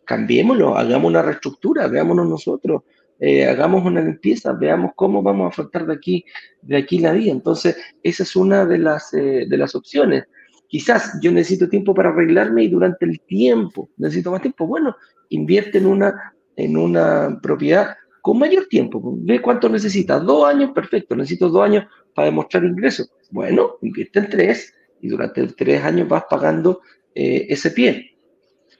[0.05, 2.83] cambiémoslo, hagamos una reestructura, veámonos nosotros,
[3.19, 6.25] eh, hagamos una limpieza, veamos cómo vamos a afrontar de aquí,
[6.61, 7.33] de aquí la vida.
[7.33, 10.25] Entonces, esa es una de las, eh, de las opciones.
[10.67, 14.67] Quizás yo necesito tiempo para arreglarme y durante el tiempo necesito más tiempo.
[14.67, 14.97] Bueno,
[15.29, 19.01] invierte en una, en una propiedad con mayor tiempo.
[19.19, 20.25] Ve cuánto necesitas.
[20.25, 21.17] Dos años, perfecto.
[21.17, 23.11] Necesito dos años para demostrar ingresos.
[23.31, 26.81] Bueno, invierte en tres y durante tres años vas pagando
[27.15, 28.13] eh, ese pie.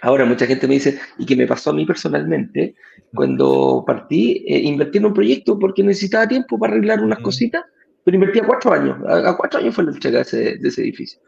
[0.01, 2.75] Ahora, mucha gente me dice, y que me pasó a mí personalmente,
[3.15, 7.63] cuando partí, eh, invertí en un proyecto porque necesitaba tiempo para arreglar unas cositas,
[8.05, 8.99] pero invertí a cuatro años.
[9.07, 11.21] A, cuatro años fue la entrega de ese, de ese, edificio.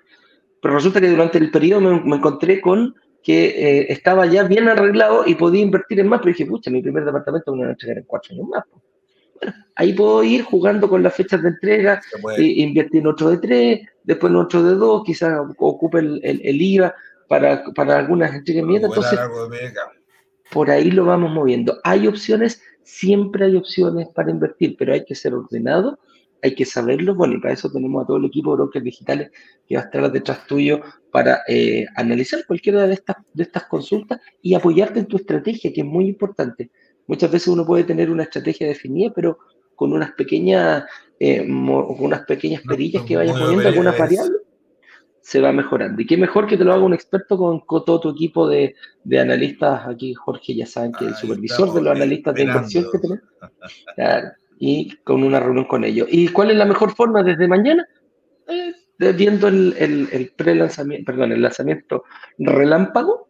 [0.61, 5.24] Pero resulta que durante el periodo me, encontré con que eh, estaba ya bien arreglado
[5.26, 7.98] y podía invertir en más, pero dije, pucha, mi primer departamento me van a entregar
[7.98, 8.64] en cuatro años más
[9.76, 12.00] ahí puedo ir jugando con las fechas de entrega,
[12.36, 16.62] e invertir en otro de tres, después en otro de dos, quizás ocupe el, el,
[16.62, 16.94] IVA
[17.28, 19.18] para, para algunas entregas Entonces,
[20.50, 21.80] por ahí lo vamos moviendo.
[21.84, 25.98] Hay opciones, siempre hay opciones para invertir, pero hay que ser ordenado,
[26.45, 27.14] hay que saberlo.
[27.14, 29.30] Bueno, y para eso tenemos a todo el equipo de brokers digitales
[29.66, 30.80] que va a estar detrás tuyo
[31.11, 35.80] para eh, analizar cualquiera de estas, de estas consultas y apoyarte en tu estrategia, que
[35.80, 36.70] es muy importante.
[37.07, 39.38] Muchas veces uno puede tener una estrategia definida, pero
[39.74, 40.84] con unas pequeñas,
[41.18, 44.42] eh, unas pequeñas perillas que vayas poniendo, algunas variables,
[45.22, 46.01] se va mejorando.
[46.03, 48.74] Y qué mejor que te lo haga un experto con, todo tu equipo de,
[49.18, 49.88] analistas.
[49.88, 53.24] Aquí, Jorge, ya saben que el supervisor de los analistas de inversión que tenemos.
[54.59, 56.09] y con una reunión con ellos.
[56.11, 57.86] ¿Y cuál es la mejor forma desde mañana?
[58.48, 58.72] Eh,
[59.12, 62.05] viendo el, el, pre-lanzamiento, perdón, el lanzamiento
[62.38, 63.28] relámpago,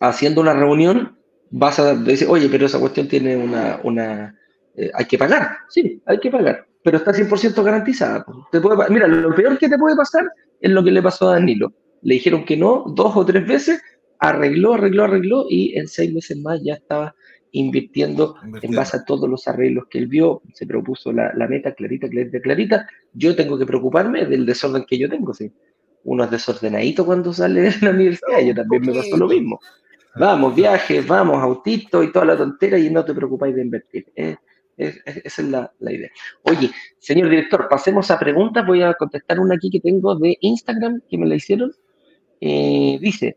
[0.00, 1.18] haciendo una reunión
[1.50, 4.38] vas a decir, oye, pero esa cuestión tiene una, una
[4.76, 5.58] eh, hay que pagar.
[5.68, 8.24] Sí, hay que pagar, pero está 100% garantizada.
[8.50, 10.24] Te mira, lo peor que te puede pasar
[10.60, 11.72] es lo que le pasó a Danilo.
[12.02, 13.82] Le dijeron que no dos o tres veces,
[14.18, 17.14] arregló, arregló, arregló y en seis meses más ya estaba
[17.52, 21.74] invirtiendo, en base a todos los arreglos que él vio, se propuso la, la, meta
[21.74, 22.88] clarita, clarita, clarita.
[23.12, 25.52] Yo tengo que preocuparme del desorden que yo tengo, sí.
[26.04, 29.60] Uno es desordenadito cuando sale de la universidad, yo también me pasó lo mismo.
[30.16, 34.06] Vamos, viajes, vamos, autito y toda la tontera y no te preocupáis de invertir.
[34.16, 36.10] esa es la, idea.
[36.42, 38.66] Oye, señor director, pasemos a preguntas.
[38.66, 41.72] Voy a contestar una aquí que tengo de Instagram que me la hicieron.
[42.40, 43.36] Eh, dice,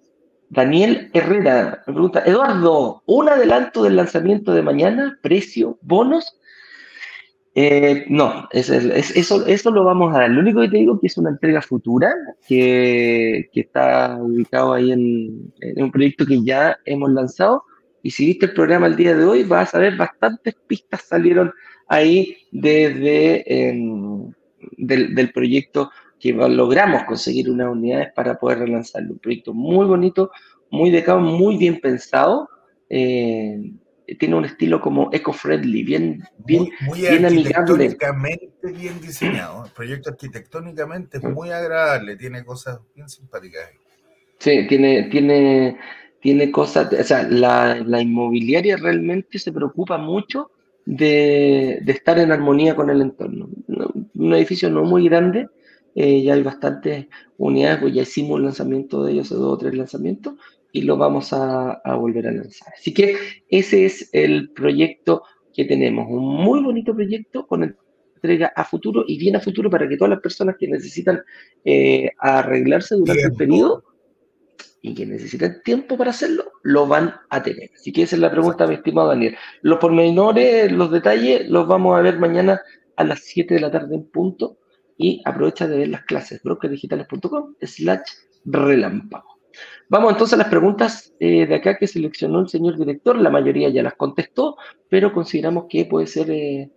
[0.54, 5.18] Daniel Herrera me pregunta, Eduardo, ¿un adelanto del lanzamiento de mañana?
[5.22, 5.80] ¿Precio?
[5.82, 6.40] ¿Bonos?
[7.56, 10.30] Eh, no, eso, eso lo vamos a dar.
[10.30, 12.14] Lo único que te digo es que es una entrega futura
[12.48, 17.64] que, está ubicado ahí en, un proyecto que ya hemos lanzado.
[18.04, 21.52] Y si viste el programa el día de hoy, vas a ver bastantes pistas salieron
[21.88, 23.44] ahí desde
[24.78, 25.90] del, del, proyecto
[26.24, 29.12] que logramos conseguir unas unidades para poder relanzarlo.
[29.12, 30.32] Un proyecto muy bonito,
[30.72, 32.48] muy decado, muy bien pensado.
[32.90, 33.74] Eh,
[34.18, 39.66] tiene un estilo como eco-friendly, bien, bien, muy, bien arquitectónicamente bien diseñado.
[39.66, 43.72] El proyecto arquitectónicamente es muy agradable, tiene cosas bien simpáticas.
[44.40, 45.78] Sí, tiene, tiene,
[46.22, 50.52] tiene cosas, o sea, la, la inmobiliaria realmente se preocupa mucho
[50.86, 53.50] de, de, estar en armonía con el entorno.
[54.16, 55.50] Un edificio no muy grande,
[55.96, 59.76] eh, ya hay bastantes unidades, pues ya hicimos un lanzamiento de ellos, dos o tres
[59.76, 60.36] lanzamientos,
[60.72, 62.74] y lo vamos a, volver a lanzar.
[62.78, 63.16] Así que
[63.48, 65.24] ese es el proyecto
[65.54, 67.76] que tenemos un muy bonito proyecto con
[68.16, 71.22] entrega a futuro y bien a futuro para que todas las personas que necesitan
[71.64, 73.84] eh, arreglarse durante el periodo
[74.82, 77.70] y que necesitan tiempo para hacerlo, lo van a tener.
[77.76, 79.38] Así que esa es la pregunta, mi estimado Daniel.
[79.62, 82.60] Los pormenores, los detalles, los vamos a ver mañana
[82.96, 84.58] a las 7 de la tarde en punto
[84.98, 88.02] y aprovecha de ver las clases brokerdigitales.com slash
[88.46, 89.34] relámpago.
[89.90, 93.18] Vamos entonces a las preguntas eh, de acá que seleccionó el señor director.
[93.18, 94.58] La mayoría ya las contestó,
[94.90, 96.32] pero consideramos que puede ser.
[96.32, 96.72] Eh,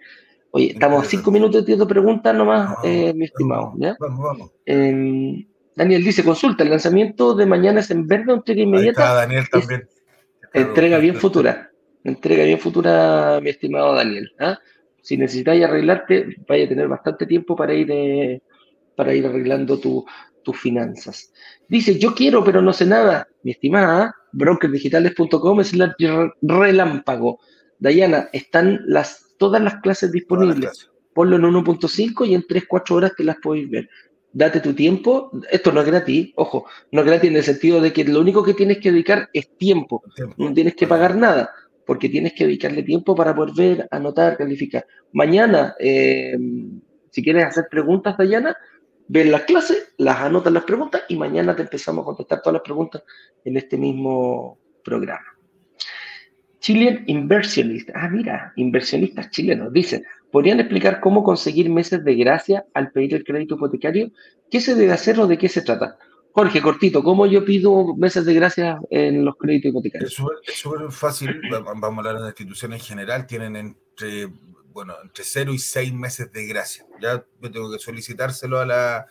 [0.50, 3.72] oye, estamos a cinco minutos de preguntas nomás, eh, mi estimado.
[3.98, 4.50] Vamos, vamos.
[4.66, 9.14] Em, Daniel dice: consulta, el lanzamiento de mañana es en verde entrega inmediata.
[9.14, 9.88] Daniel también.
[10.52, 11.70] Entrega bien futura.
[12.04, 14.30] Entrega bien futura, mi estimado Daniel.
[14.38, 14.58] ¿ah?
[15.06, 18.42] Si necesitáis arreglarte, vaya a tener bastante tiempo para ir,
[18.96, 20.04] para ir arreglando tu,
[20.42, 21.32] tus finanzas.
[21.68, 23.28] Dice, yo quiero, pero no sé nada.
[23.44, 25.94] Mi estimada, brokerdigitales.com es la
[26.42, 27.38] relámpago.
[27.78, 30.90] Dayana, están las, todas las clases disponibles.
[31.14, 33.88] Ponlo en 1.5 y en 3-4 horas te las podéis ver.
[34.32, 35.30] Date tu tiempo.
[35.52, 38.42] Esto no es gratis, ojo, no es gratis en el sentido de que lo único
[38.42, 40.02] que tienes que dedicar es tiempo.
[40.36, 41.52] No tienes que pagar nada,
[41.86, 44.86] porque tienes que dedicarle tiempo para poder ver, anotar, calificar.
[45.12, 46.36] Mañana, eh,
[47.10, 48.56] si quieres hacer preguntas, Dayana,
[49.08, 52.62] ven las clases, las anotan las preguntas y mañana te empezamos a contestar todas las
[52.62, 53.02] preguntas
[53.44, 55.24] en este mismo programa.
[56.58, 57.90] Chilean Inversionist.
[57.94, 59.72] Ah, mira, inversionistas chilenos.
[59.72, 64.10] Dicen, ¿podrían explicar cómo conseguir meses de gracia al pedir el crédito hipotecario?
[64.50, 65.96] ¿Qué se debe hacer o de qué se trata?
[66.36, 70.22] Jorge, cortito, ¿cómo yo pido meses de gracia en los créditos hipotecarios?
[70.46, 74.30] Es súper fácil, vamos a hablar de las instituciones en general, tienen entre
[74.68, 76.84] bueno, entre 0 y 6 meses de gracia.
[77.00, 79.06] Ya yo tengo que solicitárselo a la,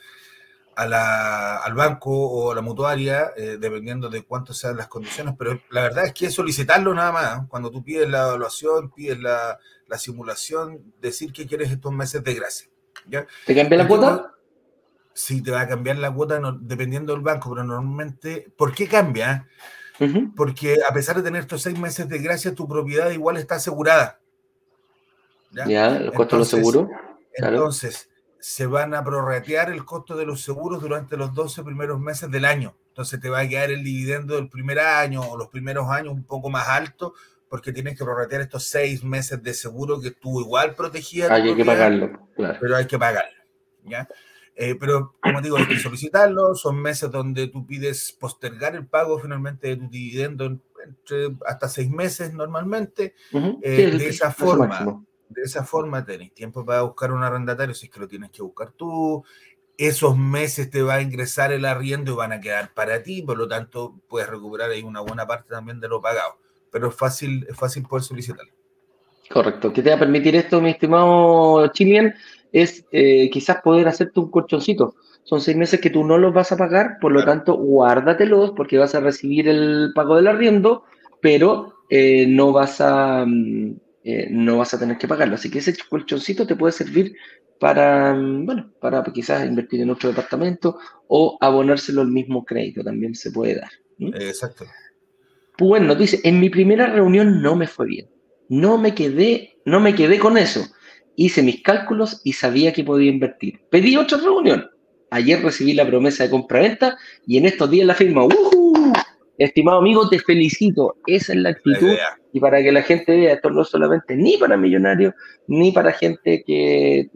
[0.75, 5.33] a la, al banco o a la mutuaria, eh, dependiendo de cuántas sean las condiciones,
[5.35, 7.39] pero la verdad es que es solicitarlo nada más.
[7.39, 7.45] ¿eh?
[7.49, 9.57] Cuando tú pides la evaluación, pides la,
[9.87, 12.69] la simulación, decir que quieres estos meses de gracia.
[13.07, 13.25] ¿ya?
[13.47, 14.34] ¿Te cambia la cuota?
[15.15, 19.47] Sí, te va a cambiar la cuota dependiendo del banco, pero normalmente, ¿por qué cambia?
[20.35, 24.19] Porque a pesar de tener estos seis meses de gracia, tu propiedad igual está asegurada.
[25.51, 25.95] ¿Ya?
[25.95, 26.89] ¿El costo de los seguros?
[27.33, 28.09] Entonces,
[28.39, 32.43] se van a prorratear el costo de los seguros durante los 12 primeros meses del
[32.43, 32.75] año.
[32.89, 36.25] Entonces, te va a quedar el dividendo del primer año o los primeros años un
[36.25, 37.13] poco más alto
[37.49, 41.31] porque tienes que prorratear estos seis meses de seguro que tú igual protegías.
[41.31, 42.57] hay que pagarlo, claro.
[42.59, 43.37] Pero hay que pagarlo,
[43.85, 44.09] ¿ya?
[44.55, 46.55] Eh, pero, como digo, hay que solicitarlo.
[46.55, 51.89] Son meses donde tú pides postergar el pago finalmente de tu dividendo entre hasta seis
[51.89, 53.15] meses normalmente.
[53.61, 57.91] Eh, de esa forma, de esa forma tenés tiempo para buscar un arrendatario si es
[57.91, 59.23] que lo tienes que buscar tú.
[59.77, 63.37] Esos meses te va a ingresar el arriendo y van a quedar para ti, por
[63.37, 66.37] lo tanto puedes recuperar ahí una buena parte también de lo pagado.
[66.71, 68.53] Pero es fácil, es fácil poder solicitarlo.
[69.29, 69.73] Correcto.
[69.73, 72.13] ¿Qué te va a permitir esto, mi estimado Chilian?
[72.55, 74.95] Es eh, quizás poder hacerte un colchoncito.
[75.23, 78.77] Son seis meses que tú no los vas a pagar, por lo tanto, guárdatelos porque
[78.77, 80.85] vas a recibir el pago del arriendo,
[81.21, 83.75] pero eh, no vas a, mm,
[84.05, 85.35] eh, no vas a tener que pagarlo.
[85.35, 87.13] Así que ese colchoncito te puede servir
[87.59, 90.77] para, mm, bueno, para quizás invertir en otro departamento
[91.09, 93.71] o abonárselo al mismo crédito, también se puede dar.
[93.99, 94.65] Exacto.
[95.57, 98.07] Bueno, dice, en mi primera reunión no me fue bien.
[98.47, 100.61] No me quedé, no me quedé con eso.
[101.15, 103.61] Hice mis cálculos y sabía que podía invertir.
[103.69, 104.69] Pedí otra reunión.
[105.11, 108.27] Ayer recibí la promesa de compra-venta y en estos días la firma.
[109.37, 110.95] Estimado amigo, te felicito.
[111.07, 111.95] Esa es la actitud.
[112.33, 115.13] y para que la gente vea, esto no es solamente ni para millonarios,
[115.47, 117.09] ni para gente que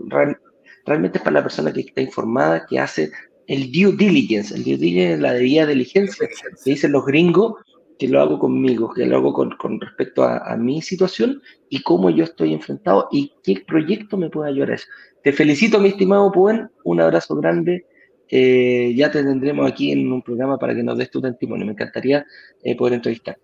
[0.85, 3.11] realmente es para la persona que está informada, que hace
[3.47, 4.53] el due diligence.
[4.53, 7.55] El due diligence, la debida diligencia, que dicen los gringos,
[7.99, 12.09] que lo hago conmigo, que lo hago con, respecto a, a, mi situación y cómo
[12.09, 14.87] yo estoy enfrentado y qué proyecto me puede ayudar a eso.
[15.21, 16.71] Te felicito, mi estimado Puen.
[16.83, 17.85] Un abrazo grande
[18.31, 21.65] eh, ya te tendremos aquí en un programa para que nos des tu testimonio.
[21.65, 22.25] Me encantaría
[22.63, 23.41] eh, poder entrevistarte.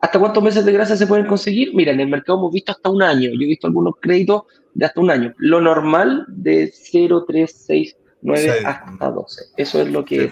[0.00, 1.74] ¿Hasta cuántos meses de gracia se pueden conseguir?
[1.74, 3.30] Mira, en el mercado hemos visto hasta un año.
[3.30, 4.42] Yo he visto algunos créditos
[4.74, 5.34] de hasta un año.
[5.38, 9.44] Lo normal de 0, 3, 6, 9 hasta 12.
[9.56, 10.30] Eso es lo que,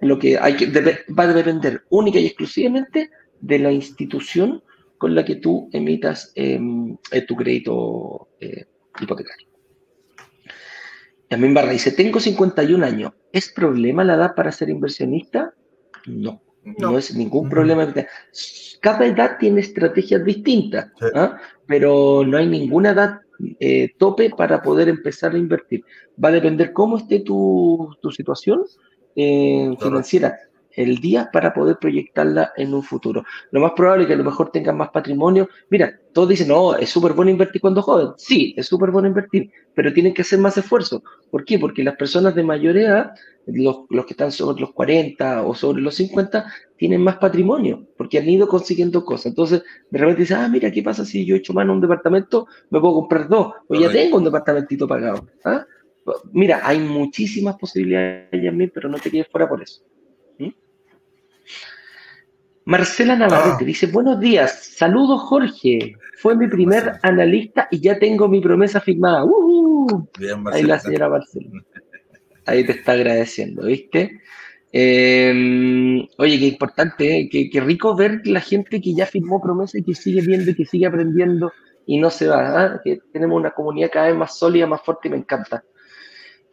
[0.00, 0.66] lo que hay que
[1.18, 3.10] va a depender única y exclusivamente
[3.40, 4.62] de la institución
[4.98, 8.28] con la que tú emitas em, eh, tu crédito
[9.00, 9.48] hipotecario.
[11.28, 13.12] También Barra dice, tengo 51 años.
[13.32, 15.54] ¿Es problema la edad para ser inversionista?
[16.06, 16.40] No,
[16.78, 17.92] no, es ningún problema.
[18.80, 21.38] Cada edad tiene estrategias distintas, ¿ah?
[21.66, 23.20] pero no hay ninguna edad
[23.60, 25.84] eh, tope para poder empezar a invertir.
[26.22, 28.62] Va a depender cómo esté tu, situación
[29.16, 30.38] eh, financiera
[30.76, 33.24] el día para poder proyectarla en un futuro.
[33.50, 35.48] Lo más probable es que a lo mejor tengas más patrimonio.
[35.70, 38.08] Mira, todos dicen, no, es súper bueno invertir cuando joven.
[38.18, 41.02] Sí, es súper bueno invertir, pero tienen que hacer más esfuerzo.
[41.30, 41.58] ¿Por qué?
[41.58, 43.12] Porque las personas de mayor edad,
[43.46, 46.44] los, los, que están sobre los 40 o sobre los 50,
[46.76, 49.26] tienen más patrimonio, porque han ido consiguiendo cosas.
[49.26, 52.46] Entonces, de repente dicen, ah, mira, ¿qué pasa si yo echo mano a un departamento?
[52.68, 55.26] Me puedo comprar dos, o ya tengo un departamentito pagado.
[55.44, 55.64] ¿ah?
[56.32, 59.82] Mira, hay muchísimas posibilidades, Yasmin, pero no te quedes fuera por eso.
[62.66, 63.64] Marcela Navarrete ah.
[63.64, 69.24] dice, buenos días, saludos Jorge, fue mi primer analista y ya tengo mi promesa firmada.
[70.52, 71.48] Ahí la señora Marcela.
[72.46, 74.20] Ahí te está agradeciendo, ¿viste?
[74.72, 77.28] Em, oye, qué importante, ¿eh?
[77.30, 80.66] qué, rico ver la gente que ya firmó promesa y que sigue viendo y que
[80.66, 81.52] sigue aprendiendo
[81.86, 82.64] y no se va.
[82.64, 82.80] ¿ah?
[82.82, 85.62] Que tenemos una comunidad cada vez más sólida, más fuerte y me encanta.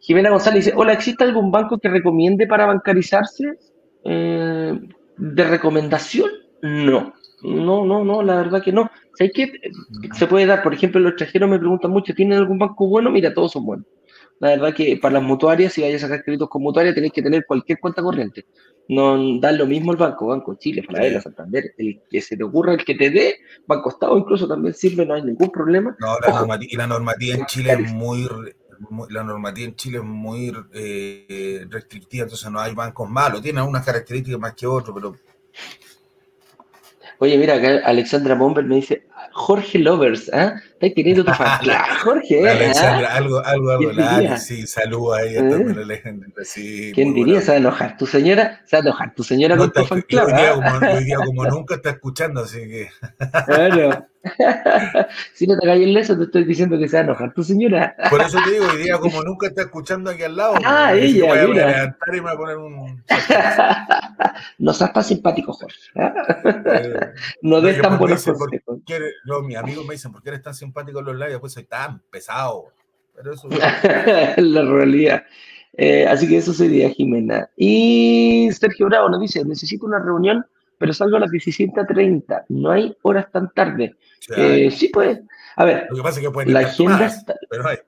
[0.04, 3.54] Jimena González dice, hola, ¿existe algún banco que recomiende para bancarizarse?
[4.04, 4.78] Eh,
[5.16, 6.30] ¿De recomendación?
[6.60, 7.14] No.
[7.42, 8.90] No, no, no, la verdad que no.
[9.14, 9.52] ¿Sabes qué?
[10.12, 13.10] Se puede dar, por ejemplo, los extranjeros me preguntan mucho, ¿tienen algún banco bueno?
[13.10, 13.86] Mira, todos son buenos.
[14.40, 17.22] La verdad que para las mutuarias, si vayas a sacar créditos con mutuaria, tenéis que
[17.22, 18.44] tener cualquier cuenta corriente.
[18.88, 22.74] No da lo mismo el banco, Banco Chile, Falabella, Santander, el que se te ocurra,
[22.74, 23.36] el que te dé,
[23.66, 25.96] Banco Estado incluso también sirve, no hay ningún problema.
[25.98, 28.28] No, la, y la normativa en Chile es muy
[29.10, 33.42] la normativa en Chile es muy eh, restrictiva, entonces no hay bancos malos.
[33.42, 35.16] Tiene algunas características más que otros, pero.
[37.18, 40.54] Oye, mira, acá Alexandra Bomber me dice, Jorge Lovers, ¿ah?
[40.56, 40.60] ¿eh?
[40.72, 41.84] Estás teniendo tu familia.
[42.02, 42.48] Jorge, ¿eh?
[42.48, 45.74] Alexandra, algo, algo, algo, la, sí, saluda ahí a ¿Eh?
[45.74, 47.40] la Sí, ¿Quién diría?
[47.40, 50.02] Se va a enojar tu señora, se va a enojar tu señora con tu fan
[50.02, 50.24] club.
[50.26, 52.88] Hoy día, como, nunca está escuchando, así que.
[53.46, 54.06] Claro.
[55.34, 57.44] si no te caes el leso, te estoy diciendo que se va a enojar tu
[57.44, 57.94] señora.
[58.10, 60.54] Por eso te digo, hoy día como nunca está escuchando aquí al lado.
[60.64, 61.66] Ah, ella, voy a, mira.
[61.66, 63.04] levantar y me voy a poner un...
[64.58, 65.78] no seas tan simpático, Jorge.
[65.96, 67.00] Eh,
[67.42, 68.48] no des tan buenos consejos.
[69.24, 71.38] No, mis amigos me dicen, ¿por qué eres tan simpático en los lives?
[71.38, 72.66] Pues soy tan pesado.
[73.14, 73.48] Pero eso...
[74.36, 75.24] La realidad.
[75.76, 77.48] Eh, así que eso sería Jimena.
[77.56, 80.44] Y Sergio Bravo nos dice, necesito una reunión
[80.78, 82.44] pero salgo a las 17.30.
[82.48, 83.94] No hay horas tan tarde.
[84.36, 85.20] Eh, sí, pues.
[85.56, 87.06] A ver, Lo que pasa es que la agenda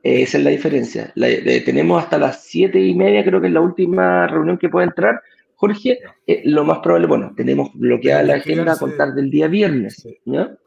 [0.03, 1.13] esa es la diferencia.
[1.15, 5.21] tenemos hasta las 7 y media, creo que es la última reunión que puede entrar.
[5.57, 10.07] Jorge, eh, lo más probable, bueno, tenemos bloqueada la agenda a contar del día viernes,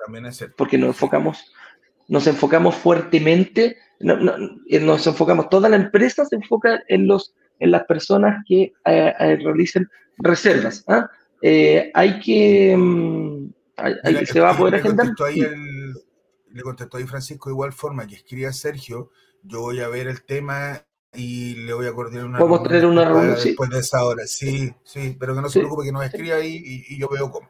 [0.03, 0.55] También es cierto.
[0.57, 1.51] Porque nos enfocamos,
[2.07, 7.83] nos enfocamos fuertemente, eh, nos enfocamos, toda la empresa se enfoca en los en las
[7.85, 10.83] personas que realicen reservas.
[10.87, 11.09] ¿ah?
[11.41, 12.75] Eh, hay que.
[12.77, 13.51] Mm,
[14.25, 15.07] se va a poder agendar.
[16.51, 19.11] le contestó ahí Francisco de igual forma que escribía Sergio.
[19.43, 20.83] Yo voy a ver el tema
[21.13, 23.35] y le voy a coordinar una ¿Podemos tener una reunión?
[23.43, 26.85] Después de esa hora, sí, sí, pero que no se preocupe, que nos escriba ahí
[26.87, 27.49] y, yo veo cómo.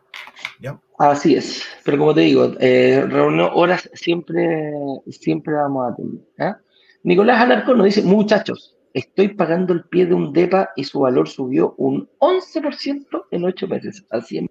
[0.60, 0.80] ¿ya?
[0.98, 4.72] Así es, pero como te digo, eh, reunión, horas siempre,
[5.10, 6.56] siempre vamos a tener.
[7.03, 11.27] Nicolás Alarcón nos dice, muchachos, estoy pagando el pie de un DEPA y su valor
[11.27, 14.06] subió un 11% en 8 meses.
[14.10, 14.45] Así es,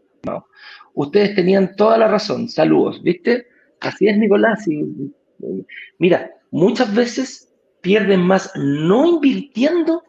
[0.95, 2.49] Ustedes tenían toda la razón.
[2.49, 3.47] Saludos, ¿viste?
[3.81, 4.65] Así es, Nicolás.
[5.99, 7.48] mira, muchas veces
[7.89, 10.03] pierden más no invirtiendo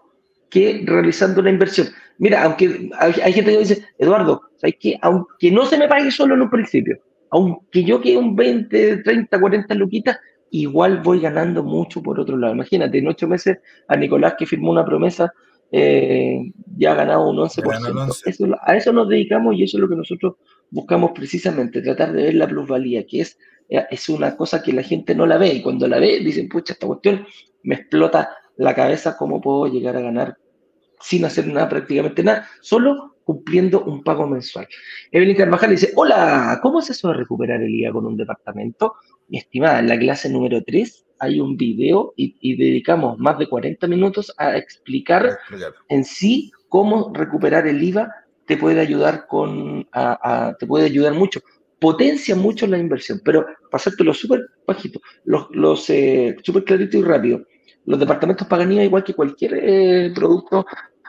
[0.49, 1.87] que realizando una inversión.
[2.17, 4.99] Mira, aunque hay, gente que dice, Eduardo, ¿sabes qué?
[5.01, 6.97] Aunque no se me pague solo en un principio,
[7.29, 10.17] aunque yo quede un 20, 30, 40 luquitas,
[10.51, 12.53] igual voy ganando mucho por otro lado.
[12.53, 15.31] Imagínate, en ocho meses a Nicolás que firmó una promesa
[15.71, 18.59] eh, ya ha ganado un 11%.
[18.61, 20.33] a eso nos dedicamos y eso es lo que nosotros
[20.69, 23.37] buscamos precisamente, tratar de ver la plusvalía, que es,
[23.69, 26.73] es una cosa que la gente no la ve y cuando la ve dicen, pucha,
[26.73, 27.25] esta cuestión
[27.63, 30.37] me explota la cabeza, ¿cómo puedo llegar a ganar
[31.01, 34.67] sin hacer nada, prácticamente nada, solo cumpliendo un pago mensual.
[35.11, 38.95] Evelyn Carvajal dice, hola, ¿cómo es eso de recuperar el IVA con un departamento?
[39.27, 43.85] Mi estimada, en la clase número 3 hay un video y, dedicamos más de 40
[43.87, 45.37] minutos a explicar
[45.89, 48.09] en sí cómo recuperar el IVA
[48.45, 49.87] te puede ayudar con,
[50.59, 51.41] te puede ayudar mucho.
[51.79, 57.45] Potencia mucho la inversión, pero pasártelo súper bajito, los, los eh, súper clarito y rápido.
[57.85, 60.65] Los departamentos pagan igual que cualquier eh, producto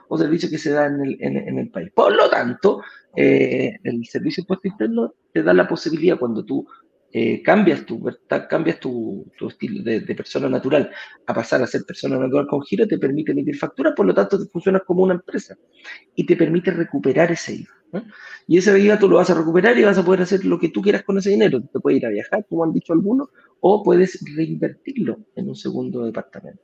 [0.09, 1.91] o servicio que se da en el, en, el país.
[1.95, 2.83] Por lo tanto,
[3.17, 6.67] eh, el servicio de impuesto interno te da la posibilidad cuando tú
[7.13, 8.01] eh, cambias tu
[8.49, 10.91] cambias tu, estilo de, persona natural
[11.27, 14.39] a pasar a ser persona natural con giro, te permite emitir facturas, por lo tanto
[14.39, 15.57] te funcionas como una empresa
[16.15, 18.05] y te permite recuperar ese IVA.
[18.47, 20.69] Y ese IVA tú lo vas a recuperar y vas a poder hacer lo que
[20.69, 21.61] tú quieras con ese dinero.
[21.61, 23.29] Te puedes ir a viajar, como han dicho algunos,
[23.59, 26.63] o puedes reinvertirlo en un segundo departamento.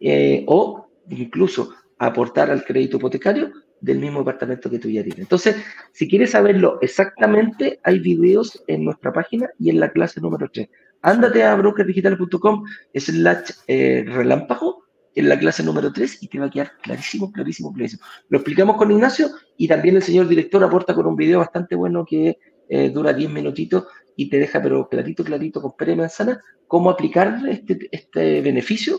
[0.00, 5.20] Eh, o incluso aportar al crédito hipotecario del mismo departamento que tú ya tienes.
[5.20, 5.56] Entonces,
[5.92, 10.68] si quieres saberlo exactamente, hay videos en nuestra página y en la clase número 3.
[11.02, 12.64] Ándate a brokerdigitales.com
[12.94, 14.84] slash eh, relámpago
[15.14, 18.02] en la clase número 3 y te va a quedar clarísimo, clarísimo, clarísimo.
[18.28, 22.04] Lo explicamos con Ignacio y también el señor director aporta con un video bastante bueno
[22.04, 22.38] que
[22.68, 23.86] eh, dura 10 minutitos
[24.16, 28.98] y te deja, pero clarito, clarito, con pere manzana, cómo aplicar este, este beneficio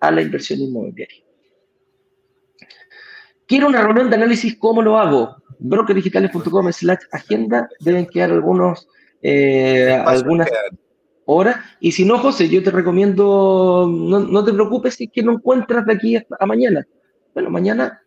[0.00, 1.24] a la inversión inmobiliaria.
[3.52, 5.36] Quiero una reunión de análisis, ¿cómo lo hago?
[5.58, 8.88] brokerdigitales.com slash agenda, deben quedar algunos,
[9.20, 10.48] eh, algunas
[11.26, 11.56] horas.
[11.78, 15.84] Y si no, José, yo te recomiendo, no, te preocupes si es que no encuentras
[15.84, 16.86] de aquí a mañana.
[17.34, 18.00] Bueno, mañana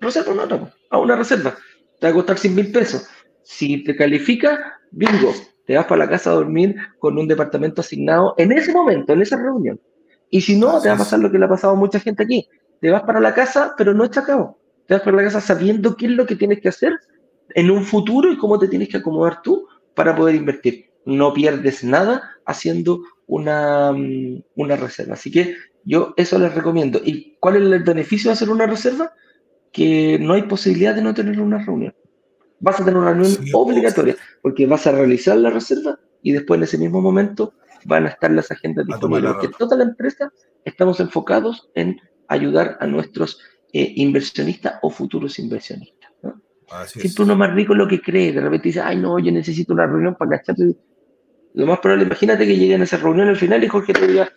[0.00, 1.54] reserva una a una reserva.
[2.00, 3.06] Te va a costar 100 mil pesos.
[3.44, 5.32] Si te califica, bingo,
[5.64, 9.22] te vas para la casa a dormir con un departamento asignado en ese momento, en
[9.22, 9.80] esa reunión.
[10.28, 12.24] Y si no, te va a pasar lo que le ha pasado a mucha gente
[12.24, 12.48] aquí.
[12.80, 14.58] Te vas para la casa, pero no está cabo
[14.88, 16.98] te vas por la casa sabiendo qué es lo que tienes que hacer
[17.50, 20.86] en un futuro y cómo te tienes que acomodar tú para poder invertir.
[21.04, 25.12] No pierdes nada haciendo una, mm, una reserva.
[25.12, 27.02] Así que yo eso les recomiendo.
[27.04, 29.12] ¿Y cuál es el beneficio de hacer una reserva?
[29.72, 31.94] Que no hay posibilidad de no tener una reunión.
[32.58, 36.64] Vas a tener una reunión obligatoria porque vas a realizar la reserva y después en
[36.64, 37.52] ese mismo momento
[37.84, 39.32] van a estar las agendas disponibles.
[39.34, 40.32] Porque toda la empresa
[40.64, 43.38] estamos enfocados en ayudar a nuestros
[43.80, 46.10] eh, inversionista o futuros inversionistas.
[46.22, 46.42] ¿no?
[46.86, 49.86] Siempre uno más rico lo que cree, de repente dice, ay no, yo necesito una
[49.86, 50.56] reunión para cachar.
[51.54, 54.32] Lo más probable, imagínate que lleguen a esa reunión al final y Jorge te diga,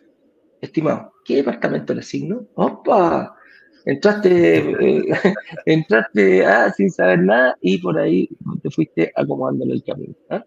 [0.62, 2.48] estimado, ¿qué departamento le asigno?
[2.54, 3.36] ¡Opa!
[3.84, 5.06] Entraste, eh,
[5.66, 8.30] entraste ah, sin saber nada y por ahí
[8.62, 10.14] te fuiste acomodándole el camino.
[10.30, 10.46] ¿ah?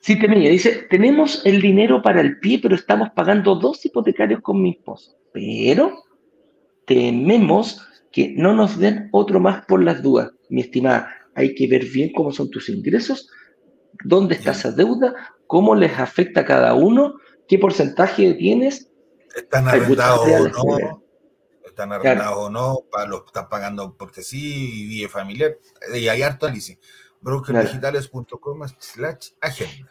[0.00, 4.70] Sí, dice, tenemos el dinero para el pie, pero estamos pagando dos hipotecarios con mi
[4.70, 5.16] esposo.
[5.32, 6.04] Pero
[6.90, 7.80] tememos
[8.10, 10.32] que no nos den otro más por las dudas.
[10.48, 13.30] Mi estimada, hay que ver bien cómo son tus ingresos,
[14.04, 15.14] dónde está esa deuda,
[15.46, 17.14] cómo les afecta a cada uno,
[17.46, 18.90] qué porcentaje tienes.
[19.36, 20.26] ¿Están arrendados
[20.58, 21.04] o no?
[21.64, 22.80] ¿Están arrendados o no?
[23.06, 24.88] ¿Lo están pagando porque sí?
[24.88, 25.58] ¿Vie familiar?
[25.94, 26.76] Y hay harto análisis.
[27.20, 29.88] brokerdigitales.com slash agenda.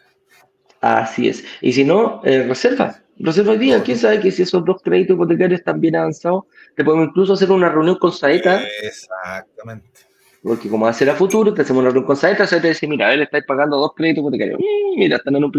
[0.80, 1.44] Así es.
[1.60, 3.02] Y si no, eh, reserva.
[3.18, 3.82] Reserva hoy día.
[3.82, 6.44] ¿Quién sabe que si esos dos créditos hipotecarios están bien avanzados,
[6.74, 8.62] te podemos incluso hacer una reunión con Saeta?
[8.82, 9.90] Exactamente.
[10.42, 12.86] Porque como va a ser a futuro, te hacemos una reunión con Saeta, Saeta dice,
[12.86, 14.58] mira, él está pagando dos créditos hipotecarios.
[14.58, 15.52] Mm, mira, están en un...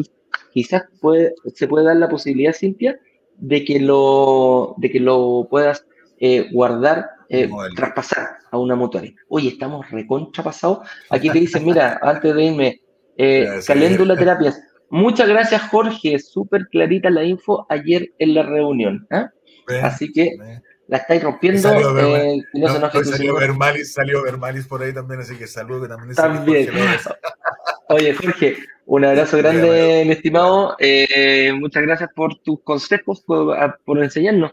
[0.52, 3.00] Quizás puede, se puede dar la posibilidad, Cintia,
[3.38, 5.86] de que lo, de que lo puedas
[6.20, 9.14] eh, guardar, eh, traspasar a una mutuaria.
[9.28, 10.80] Oye, estamos recontra pasados.
[11.12, 12.82] Aquí te dicen, mira, antes de irme,
[13.18, 14.60] eh, caléndula terapias
[14.92, 16.20] Muchas gracias, Jorge.
[16.20, 19.08] Súper clarita la info ayer en la reunión.
[19.10, 19.26] ¿eh?
[19.82, 20.38] Así que
[20.88, 21.62] la estáis rompiendo.
[21.62, 22.68] Salió, eh, no,
[23.04, 26.14] salió Vermalis, salió Vermalis por ahí también, así que saludo también.
[26.14, 26.70] También.
[27.88, 30.76] Oye, Jorge, un abrazo grande, mi estimado.
[30.80, 34.52] Eh, muchas gracias por tus consejos, por, por enseñarnos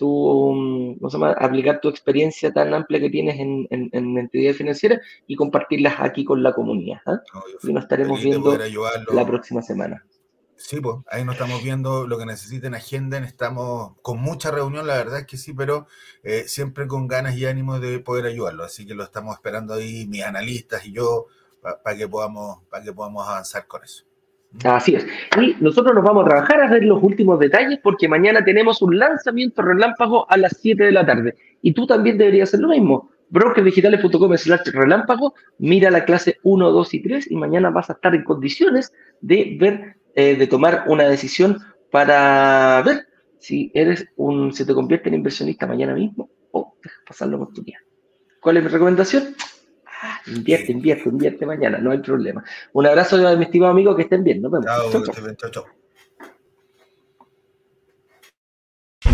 [0.00, 0.98] tu,
[1.36, 6.42] aplicar tu experiencia tan amplia que tienes en, en, entidades financieras y compartirlas aquí con
[6.42, 7.00] la comunidad.
[7.04, 7.20] ¿ah?
[7.62, 8.56] y nos estaremos viendo
[9.12, 10.02] la próxima semana.
[10.56, 14.96] Sí, pues ahí nos estamos viendo lo que necesiten, agenda, estamos con mucha reunión, la
[14.96, 15.86] verdad es que sí, pero
[16.22, 18.64] eh, siempre con ganas y ánimo de poder ayudarlo.
[18.64, 21.26] Así que lo estamos esperando ahí, mis analistas y yo,
[21.60, 24.04] para que, podamos, para que podamos avanzar con eso.
[24.64, 25.06] Así es.
[25.40, 28.98] Y nosotros nos vamos a trabajar a ver los últimos detalles porque mañana tenemos un
[28.98, 31.36] lanzamiento relámpago a las 7 de la tarde.
[31.62, 33.10] Y tú también deberías hacer lo mismo.
[33.28, 38.14] brokersdigitales.com slash relámpago, mira la clase 1, 2 y 3 y mañana vas a estar
[38.14, 41.58] en condiciones de ver, eh, de tomar una decisión
[41.92, 43.06] para ver
[43.38, 47.78] si eres un, si te conviertes en inversionista mañana mismo o dejas pasar la oportunidad.
[48.40, 49.34] ¿Cuál es mi recomendación?
[50.26, 52.42] Invierte, invierte, invierte mañana, no hay problema.
[52.72, 54.40] Un abrazo de mi estimado amigo, que estén bien.
[54.42, 54.66] Nos vemos.
[54.66, 55.79] chau, chau.